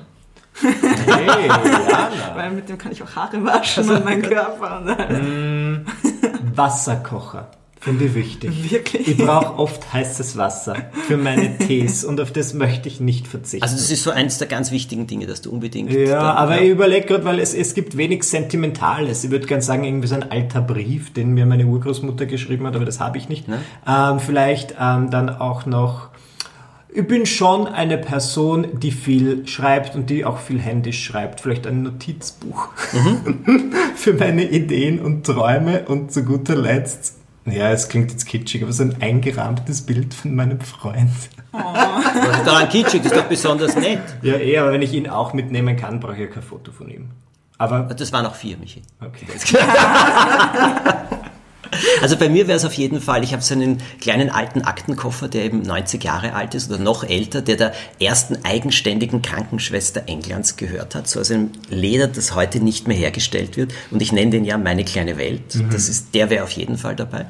Hey, 0.61 1.49
Weil 2.35 2.51
mit 2.53 2.69
dem 2.69 2.79
kann 2.79 2.93
ich 2.93 3.03
auch 3.03 3.17
Haare 3.17 3.43
waschen 3.45 3.83
also, 3.83 3.95
und 3.95 4.05
meinen 4.05 4.23
Körper. 4.23 4.81
Mm, 5.11 5.87
Wasserkocher. 6.55 7.49
Finde 7.85 8.07
ich 8.07 8.15
wichtig. 8.15 8.71
Wirklich? 8.71 9.09
Ich 9.09 9.19
brauche 9.19 9.59
oft 9.59 9.93
heißes 9.93 10.39
Wasser 10.39 10.75
für 11.07 11.19
meine 11.19 11.59
Tees 11.59 12.03
und 12.03 12.19
auf 12.19 12.33
das 12.33 12.55
möchte 12.55 12.89
ich 12.89 12.99
nicht 12.99 13.29
verzichten. 13.29 13.63
Also 13.63 13.77
das 13.77 13.91
ist 13.91 14.03
so 14.03 14.11
eines 14.11 14.39
der 14.39 14.49
ganz 14.49 14.71
wichtigen 14.71 15.07
Dinge, 15.07 15.27
dass 15.27 15.43
du 15.43 15.51
unbedingt... 15.53 15.93
Ja, 15.93 16.33
aber 16.33 16.57
ja. 16.57 16.63
ich 16.63 16.71
überlege 16.71 17.07
gerade, 17.07 17.27
weil 17.27 17.39
es, 17.41 17.53
es 17.53 17.75
gibt 17.75 17.99
wenig 17.99 18.23
Sentimentales. 18.23 19.23
Ich 19.25 19.31
würde 19.31 19.47
gerne 19.47 19.63
sagen, 19.63 19.85
irgendwie 19.85 20.09
so 20.09 20.15
ein 20.15 20.31
alter 20.31 20.63
Brief, 20.63 21.13
den 21.13 21.35
mir 21.35 21.45
meine 21.45 21.67
Urgroßmutter 21.67 22.25
geschrieben 22.25 22.67
hat, 22.67 22.75
aber 22.75 22.87
das 22.87 23.01
habe 23.01 23.19
ich 23.19 23.29
nicht. 23.29 23.49
Ne? 23.49 23.59
Ähm, 23.87 24.19
vielleicht 24.19 24.77
ähm, 24.81 25.11
dann 25.11 25.29
auch 25.29 25.67
noch 25.67 26.09
ich 26.95 27.07
bin 27.09 27.27
schon 27.27 27.67
eine 27.67 27.99
Person, 27.99 28.79
die 28.79 28.93
viel 28.93 29.47
schreibt 29.49 29.97
und 29.97 30.11
die 30.11 30.25
auch 30.25 30.39
viel 30.39 30.61
händisch 30.61 31.05
schreibt. 31.05 31.41
Vielleicht 31.41 31.67
ein 31.67 31.83
Notizbuch 31.83 32.69
mhm. 32.93 33.73
für 33.97 34.15
meine 34.15 34.45
Ideen 34.45 35.01
und 35.01 35.27
Träume 35.27 35.87
und 35.87 36.13
zu 36.13 36.25
guter 36.25 36.55
Letzt, 36.55 37.19
ja, 37.47 37.71
es 37.73 37.89
klingt 37.89 38.13
jetzt 38.13 38.27
kitschig, 38.27 38.63
aber 38.63 38.73
so 38.73 38.85
ein 38.85 39.03
eingerahmtes 39.03 39.83
Bild 39.83 40.15
von 40.15 40.35
meinem 40.35 40.61
Freund. 40.61 41.11
Oh. 41.53 41.59
Was 41.59 42.39
ist 42.39 42.47
daran 42.47 42.69
kitschig? 42.69 43.03
Das 43.03 43.13
ist 43.13 43.19
doch 43.19 43.29
besonders 43.29 43.77
nett. 43.77 44.01
Ja, 44.23 44.37
eh, 44.37 44.57
aber 44.59 44.73
wenn 44.73 44.83
ich 44.83 44.93
ihn 44.93 45.09
auch 45.09 45.35
mitnehmen 45.35 45.77
kann, 45.77 46.01
brauche 46.01 46.15
ich 46.15 46.21
ja 46.21 46.27
kein 46.27 46.43
Foto 46.43 46.73
von 46.73 46.89
ihm. 46.89 47.11
Aber 47.59 47.83
das 47.95 48.13
waren 48.13 48.27
auch 48.27 48.35
vier, 48.35 48.57
Michi. 48.57 48.83
Okay. 49.01 49.27
Also 52.01 52.17
bei 52.17 52.29
mir 52.29 52.47
wäre 52.47 52.57
es 52.57 52.65
auf 52.65 52.75
jeden 52.75 53.01
Fall, 53.01 53.25
ich 53.25 53.33
habe 53.33 53.43
so 53.43 53.55
einen 53.55 53.79
kleinen 54.01 54.31
alten 54.31 54.63
Aktenkoffer, 54.63 55.29
der 55.29 55.45
eben 55.45 55.63
90 55.63 56.03
Jahre 56.05 56.35
alt 56.35 56.55
ist 56.55 56.71
oder 56.71 56.79
noch 56.79 57.05
älter, 57.05 57.43
der 57.43 57.57
der 57.57 57.73
ersten 58.01 58.45
eigenständigen 58.45 59.23
Krankenschwester 59.23 60.05
Englands 60.07 60.57
gehört 60.57 60.95
hat, 60.95 61.09
so 61.09 61.21
aus 61.21 61.31
einem 61.31 61.51
Leder, 61.69 62.09
das 62.09 62.35
heute 62.35 62.61
nicht 62.61 62.89
mehr 62.89 62.97
hergestellt 62.97 63.57
wird. 63.57 63.73
Und 63.91 64.03
ich 64.03 64.13
nenne 64.13 64.31
den 64.31 64.45
ja 64.45 64.59
meine 64.59 64.85
kleine 64.85 65.17
Welt. 65.19 65.55
Mhm. 65.55 65.71
Das 65.71 65.89
ist, 65.89 66.15
der 66.15 66.31
wäre 66.31 66.45
auf 66.45 66.51
jeden 66.51 66.79
Fall 66.79 66.97
dabei. 66.97 67.27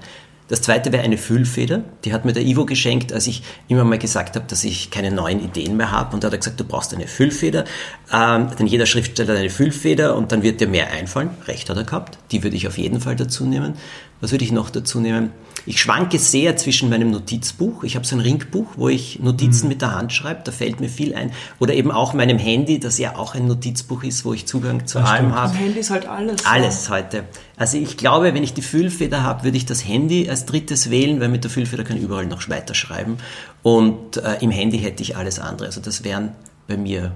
Das 0.48 0.60
zweite 0.60 0.92
wäre 0.92 1.02
eine 1.02 1.16
Füllfeder. 1.16 1.84
Die 2.04 2.12
hat 2.12 2.26
mir 2.26 2.34
der 2.34 2.44
Ivo 2.44 2.66
geschenkt, 2.66 3.14
als 3.14 3.26
ich 3.26 3.42
immer 3.68 3.84
mal 3.84 3.98
gesagt 3.98 4.36
habe, 4.36 4.44
dass 4.46 4.62
ich 4.62 4.90
keine 4.90 5.10
neuen 5.10 5.42
Ideen 5.42 5.76
mehr 5.78 5.90
habe. 5.90 6.14
Und 6.14 6.22
da 6.22 6.26
hat 6.26 6.34
er 6.34 6.38
gesagt, 6.38 6.60
du 6.60 6.64
brauchst 6.64 6.92
eine 6.92 7.06
Füllfeder. 7.06 7.64
Ähm, 8.12 8.48
denn 8.58 8.66
jeder 8.66 8.84
Schriftsteller 8.84 9.32
hat 9.32 9.40
eine 9.40 9.48
Füllfeder 9.48 10.14
und 10.16 10.32
dann 10.32 10.42
wird 10.42 10.60
dir 10.60 10.68
mehr 10.68 10.90
einfallen. 10.90 11.30
Recht 11.46 11.70
hat 11.70 11.78
er 11.78 11.84
gehabt. 11.84 12.18
Die 12.30 12.42
würde 12.42 12.56
ich 12.56 12.68
auf 12.68 12.76
jeden 12.76 13.00
Fall 13.00 13.16
dazu 13.16 13.46
nehmen. 13.46 13.74
Was 14.20 14.32
würde 14.32 14.44
ich 14.44 14.52
noch 14.52 14.68
dazu 14.68 15.00
nehmen? 15.00 15.32
Ich 15.66 15.80
schwanke 15.80 16.18
sehr 16.18 16.56
zwischen 16.56 16.90
meinem 16.90 17.10
Notizbuch. 17.10 17.84
Ich 17.84 17.96
habe 17.96 18.06
so 18.06 18.16
ein 18.16 18.20
Ringbuch, 18.20 18.66
wo 18.76 18.88
ich 18.88 19.20
Notizen 19.20 19.64
mhm. 19.64 19.68
mit 19.70 19.82
der 19.82 19.94
Hand 19.94 20.12
schreibe. 20.12 20.42
Da 20.44 20.52
fällt 20.52 20.80
mir 20.80 20.88
viel 20.88 21.14
ein. 21.14 21.32
Oder 21.58 21.74
eben 21.74 21.90
auch 21.90 22.12
meinem 22.12 22.38
Handy, 22.38 22.78
das 22.78 22.98
ja 22.98 23.16
auch 23.16 23.34
ein 23.34 23.46
Notizbuch 23.46 24.04
ist, 24.04 24.24
wo 24.24 24.34
ich 24.34 24.46
Zugang 24.46 24.86
zu 24.86 24.98
das 24.98 25.08
allem 25.08 25.34
habe. 25.34 25.52
Das 25.52 25.60
Handy 25.60 25.80
ist 25.80 25.90
halt 25.90 26.06
alles. 26.06 26.44
Alles 26.44 26.88
ja. 26.88 26.94
heute. 26.94 27.24
Also 27.56 27.78
ich 27.78 27.96
glaube, 27.96 28.34
wenn 28.34 28.42
ich 28.42 28.52
die 28.52 28.62
Füllfeder 28.62 29.22
habe, 29.22 29.44
würde 29.44 29.56
ich 29.56 29.64
das 29.64 29.86
Handy 29.86 30.28
als 30.28 30.44
drittes 30.44 30.90
wählen, 30.90 31.20
weil 31.20 31.28
mit 31.28 31.44
der 31.44 31.50
Füllfeder 31.50 31.84
kann 31.84 31.96
ich 31.96 32.02
überall 32.02 32.26
noch 32.26 32.46
weiter 32.48 32.74
schreiben. 32.74 33.16
Und 33.62 34.18
äh, 34.18 34.36
im 34.40 34.50
Handy 34.50 34.78
hätte 34.78 35.02
ich 35.02 35.16
alles 35.16 35.38
andere. 35.38 35.66
Also 35.66 35.80
das 35.80 36.04
wären 36.04 36.32
bei 36.68 36.76
mir. 36.76 37.12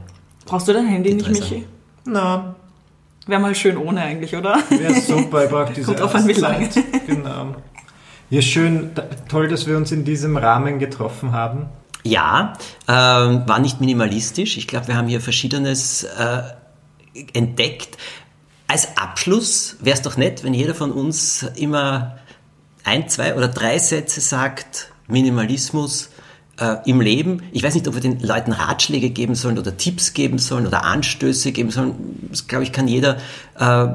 Brauchst 0.46 0.68
du 0.68 0.72
dein 0.72 0.86
Handy 0.86 1.12
nicht, 1.12 1.28
Michi? 1.28 1.64
Nein. 2.06 2.54
Wäre 3.26 3.42
mal 3.42 3.54
schön 3.54 3.76
ohne 3.76 4.00
eigentlich, 4.00 4.34
oder? 4.34 4.56
Wäre 4.70 4.98
super, 5.02 5.44
ich 5.44 5.50
brauche 5.50 5.72
diese 5.76 5.84
Kommt 5.88 6.00
auf 6.00 6.14
an, 6.14 6.26
wie 6.26 6.32
lange. 6.32 6.70
Genau. 7.06 7.56
Ja, 8.30 8.42
schön, 8.42 8.90
toll, 9.28 9.48
dass 9.48 9.66
wir 9.66 9.76
uns 9.76 9.90
in 9.90 10.04
diesem 10.04 10.36
Rahmen 10.36 10.78
getroffen 10.78 11.32
haben. 11.32 11.66
Ja, 12.04 12.54
äh, 12.86 12.92
war 12.92 13.58
nicht 13.58 13.80
minimalistisch. 13.80 14.56
Ich 14.58 14.66
glaube, 14.66 14.88
wir 14.88 14.96
haben 14.96 15.08
hier 15.08 15.20
Verschiedenes 15.20 16.04
äh, 16.04 16.42
entdeckt. 17.32 17.96
Als 18.66 18.98
Abschluss 18.98 19.76
wäre 19.80 19.96
es 19.96 20.02
doch 20.02 20.16
nett, 20.18 20.44
wenn 20.44 20.52
jeder 20.52 20.74
von 20.74 20.92
uns 20.92 21.42
immer 21.56 22.18
ein, 22.84 23.08
zwei 23.08 23.34
oder 23.34 23.48
drei 23.48 23.78
Sätze 23.78 24.20
sagt, 24.20 24.92
Minimalismus, 25.06 26.10
äh, 26.58 26.76
im 26.84 27.00
Leben. 27.00 27.42
Ich 27.52 27.62
weiß 27.62 27.74
nicht, 27.74 27.88
ob 27.88 27.94
wir 27.94 28.00
den 28.00 28.20
Leuten 28.20 28.52
Ratschläge 28.52 29.10
geben 29.10 29.34
sollen 29.34 29.58
oder 29.58 29.76
Tipps 29.76 30.12
geben 30.12 30.38
sollen 30.38 30.66
oder 30.66 30.84
Anstöße 30.84 31.52
geben 31.52 31.70
sollen. 31.70 32.28
Das, 32.30 32.46
glaube 32.46 32.64
ich, 32.64 32.72
kann 32.72 32.88
jeder 32.88 33.16
äh, 33.58 33.88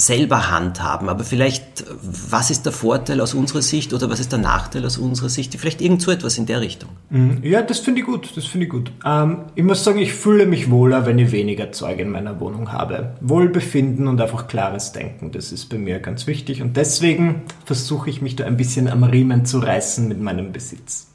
selber 0.00 0.50
handhaben. 0.50 1.08
Aber 1.08 1.24
vielleicht, 1.24 1.84
was 2.02 2.50
ist 2.50 2.64
der 2.64 2.72
Vorteil 2.72 3.20
aus 3.20 3.34
unserer 3.34 3.60
Sicht 3.60 3.92
oder 3.92 4.08
was 4.08 4.18
ist 4.18 4.32
der 4.32 4.38
Nachteil 4.38 4.84
aus 4.86 4.96
unserer 4.96 5.28
Sicht? 5.28 5.54
Vielleicht 5.54 5.82
irgend 5.82 6.00
so 6.00 6.10
etwas 6.10 6.38
in 6.38 6.46
der 6.46 6.60
Richtung. 6.60 6.90
Mhm. 7.10 7.40
Ja, 7.42 7.60
das 7.60 7.80
finde 7.80 8.00
ich 8.00 8.06
gut. 8.06 8.36
Das 8.36 8.46
finde 8.46 8.64
ich 8.64 8.70
gut. 8.70 8.90
Ähm, 9.04 9.44
ich 9.54 9.62
muss 9.62 9.84
sagen, 9.84 9.98
ich 9.98 10.14
fühle 10.14 10.46
mich 10.46 10.70
wohler, 10.70 11.04
wenn 11.04 11.18
ich 11.18 11.32
weniger 11.32 11.70
Zeug 11.72 11.98
in 11.98 12.10
meiner 12.10 12.40
Wohnung 12.40 12.72
habe. 12.72 13.14
Wohlbefinden 13.20 14.08
und 14.08 14.20
einfach 14.20 14.48
klares 14.48 14.92
Denken. 14.92 15.32
Das 15.32 15.52
ist 15.52 15.66
bei 15.66 15.76
mir 15.76 16.00
ganz 16.00 16.26
wichtig. 16.26 16.62
Und 16.62 16.76
deswegen 16.76 17.42
versuche 17.66 18.08
ich 18.08 18.22
mich 18.22 18.36
da 18.36 18.46
ein 18.46 18.56
bisschen 18.56 18.88
am 18.88 19.04
Riemen 19.04 19.44
zu 19.44 19.58
reißen 19.58 20.08
mit 20.08 20.20
meinem 20.20 20.52
Besitz. 20.52 21.09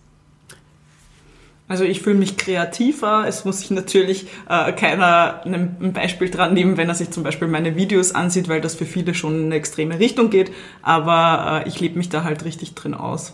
Also 1.67 1.84
ich 1.84 2.01
fühle 2.01 2.17
mich 2.17 2.38
kreativer. 2.38 3.25
Es 3.28 3.43
muss 3.43 3.60
sich 3.60 3.71
natürlich 3.71 4.28
äh, 4.47 4.71
keiner 4.71 5.41
ein 5.45 5.93
Beispiel 5.93 6.30
dran 6.30 6.54
nehmen, 6.54 6.78
wenn 6.78 6.89
er 6.89 6.95
sich 6.95 7.10
zum 7.10 7.23
Beispiel 7.23 7.47
meine 7.47 7.75
Videos 7.75 8.13
ansieht, 8.13 8.47
weil 8.47 8.62
das 8.62 8.75
für 8.75 8.86
viele 8.86 9.15
schon 9.15 9.36
in 9.36 9.45
eine 9.45 9.56
extreme 9.56 9.97
Richtung 9.99 10.30
geht. 10.30 10.51
Aber 10.84 11.63
äh, 11.65 11.67
ich 11.67 11.80
lebe 11.80 11.97
mich 11.97 12.10
da 12.10 12.23
halt 12.23 12.45
richtig 12.45 12.75
drin 12.75 12.93
aus. 12.93 13.34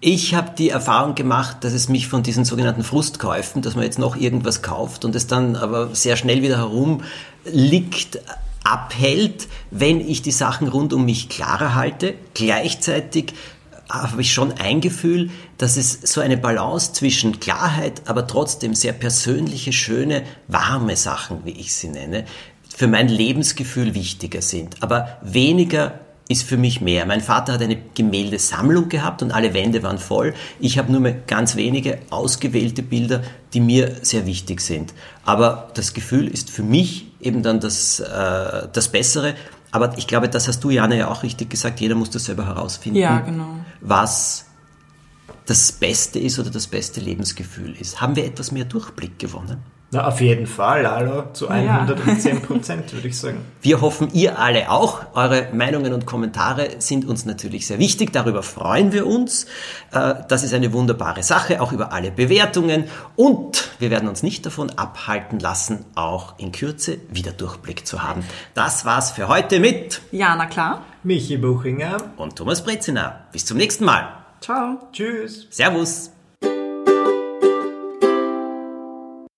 Ich 0.00 0.34
habe 0.34 0.52
die 0.56 0.68
Erfahrung 0.68 1.14
gemacht, 1.14 1.64
dass 1.64 1.72
es 1.72 1.88
mich 1.88 2.08
von 2.08 2.22
diesen 2.22 2.44
sogenannten 2.44 2.84
Frustkäufen, 2.84 3.62
dass 3.62 3.74
man 3.74 3.84
jetzt 3.84 3.98
noch 3.98 4.14
irgendwas 4.14 4.60
kauft 4.60 5.06
und 5.06 5.14
es 5.16 5.26
dann 5.26 5.56
aber 5.56 5.94
sehr 5.94 6.16
schnell 6.16 6.42
wieder 6.42 6.58
herumliegt, 6.58 8.20
abhält, 8.62 9.48
wenn 9.70 10.06
ich 10.06 10.20
die 10.20 10.32
Sachen 10.32 10.68
rund 10.68 10.92
um 10.92 11.06
mich 11.06 11.30
klarer 11.30 11.74
halte. 11.74 12.14
Gleichzeitig 12.34 13.32
habe 13.88 14.20
ich 14.20 14.32
schon 14.32 14.52
ein 14.52 14.80
Gefühl, 14.80 15.30
dass 15.58 15.76
es 15.76 16.00
so 16.02 16.20
eine 16.20 16.36
Balance 16.36 16.92
zwischen 16.92 17.40
Klarheit, 17.40 18.02
aber 18.06 18.26
trotzdem 18.26 18.74
sehr 18.74 18.92
persönliche, 18.92 19.72
schöne, 19.72 20.22
warme 20.48 20.96
Sachen, 20.96 21.44
wie 21.44 21.52
ich 21.52 21.74
sie 21.74 21.88
nenne, 21.88 22.24
für 22.74 22.88
mein 22.88 23.08
Lebensgefühl 23.08 23.94
wichtiger 23.94 24.42
sind. 24.42 24.82
Aber 24.82 25.18
weniger 25.22 26.00
ist 26.28 26.42
für 26.42 26.56
mich 26.56 26.80
mehr. 26.80 27.06
Mein 27.06 27.20
Vater 27.20 27.52
hat 27.52 27.62
eine 27.62 27.78
Gemäldesammlung 27.94 28.88
gehabt 28.88 29.22
und 29.22 29.30
alle 29.30 29.54
Wände 29.54 29.82
waren 29.82 29.98
voll. 29.98 30.34
Ich 30.58 30.76
habe 30.76 30.90
nur 30.90 31.00
mehr 31.00 31.14
ganz 31.14 31.54
wenige 31.54 31.98
ausgewählte 32.10 32.82
Bilder, 32.82 33.22
die 33.54 33.60
mir 33.60 33.96
sehr 34.02 34.26
wichtig 34.26 34.60
sind. 34.60 34.92
Aber 35.24 35.70
das 35.74 35.94
Gefühl 35.94 36.26
ist 36.26 36.50
für 36.50 36.64
mich 36.64 37.06
eben 37.20 37.42
dann 37.42 37.60
das, 37.60 38.00
äh, 38.00 38.68
das 38.72 38.88
Bessere. 38.88 39.34
Aber 39.76 39.96
ich 39.98 40.06
glaube, 40.06 40.28
das 40.28 40.48
hast 40.48 40.64
du, 40.64 40.70
Jana, 40.70 40.94
ja 40.94 41.08
auch 41.08 41.22
richtig 41.22 41.50
gesagt. 41.50 41.80
Jeder 41.80 41.94
muss 41.94 42.08
das 42.10 42.24
selber 42.24 42.46
herausfinden, 42.46 42.98
Ja, 42.98 43.20
genau. 43.20 43.58
was 43.82 44.46
das 45.44 45.70
Beste 45.70 46.18
ist 46.18 46.38
oder 46.38 46.50
das 46.50 46.66
beste 46.66 47.00
Lebensgefühl 47.00 47.76
ist. 47.78 48.00
Haben 48.00 48.16
wir 48.16 48.24
etwas 48.24 48.52
mehr 48.52 48.64
Durchblick 48.64 49.18
gewonnen? 49.18 49.58
Na, 49.92 50.08
auf 50.08 50.20
jeden 50.20 50.48
Fall, 50.48 50.90
hallo, 50.90 51.24
zu 51.32 51.48
110 51.48 52.42
Prozent, 52.42 52.92
würde 52.92 53.06
ich 53.06 53.16
sagen. 53.16 53.38
Wir 53.62 53.80
hoffen, 53.80 54.08
ihr 54.12 54.36
alle 54.36 54.68
auch. 54.70 55.14
Eure 55.14 55.48
Meinungen 55.52 55.92
und 55.92 56.06
Kommentare 56.06 56.68
sind 56.80 57.04
uns 57.06 57.24
natürlich 57.24 57.68
sehr 57.68 57.78
wichtig. 57.78 58.12
Darüber 58.12 58.42
freuen 58.42 58.92
wir 58.92 59.06
uns. 59.06 59.44
Äh, 59.92 60.14
Das 60.28 60.42
ist 60.42 60.52
eine 60.54 60.72
wunderbare 60.72 61.22
Sache, 61.22 61.62
auch 61.62 61.70
über 61.72 61.92
alle 61.92 62.10
Bewertungen. 62.10 62.84
Und 63.14 63.70
wir 63.78 63.90
werden 63.90 64.08
uns 64.08 64.24
nicht 64.24 64.44
davon 64.44 64.70
abhalten 64.76 65.38
lassen, 65.38 65.84
auch 65.94 66.36
in 66.38 66.50
Kürze 66.50 66.98
wieder 67.08 67.30
Durchblick 67.30 67.86
zu 67.86 68.02
haben. 68.02 68.24
Das 68.54 68.84
war's 68.84 69.12
für 69.12 69.28
heute 69.28 69.60
mit 69.60 70.00
Ja, 70.10 70.34
na 70.36 70.46
klar. 70.46 70.82
Michi 71.04 71.36
Buchinger, 71.36 71.98
und 72.16 72.34
Thomas 72.34 72.64
Brezina. 72.64 73.20
Bis 73.30 73.46
zum 73.46 73.56
nächsten 73.56 73.84
Mal. 73.84 74.08
Ciao. 74.40 74.80
tschüss. 74.92 75.46
Servus. 75.50 76.10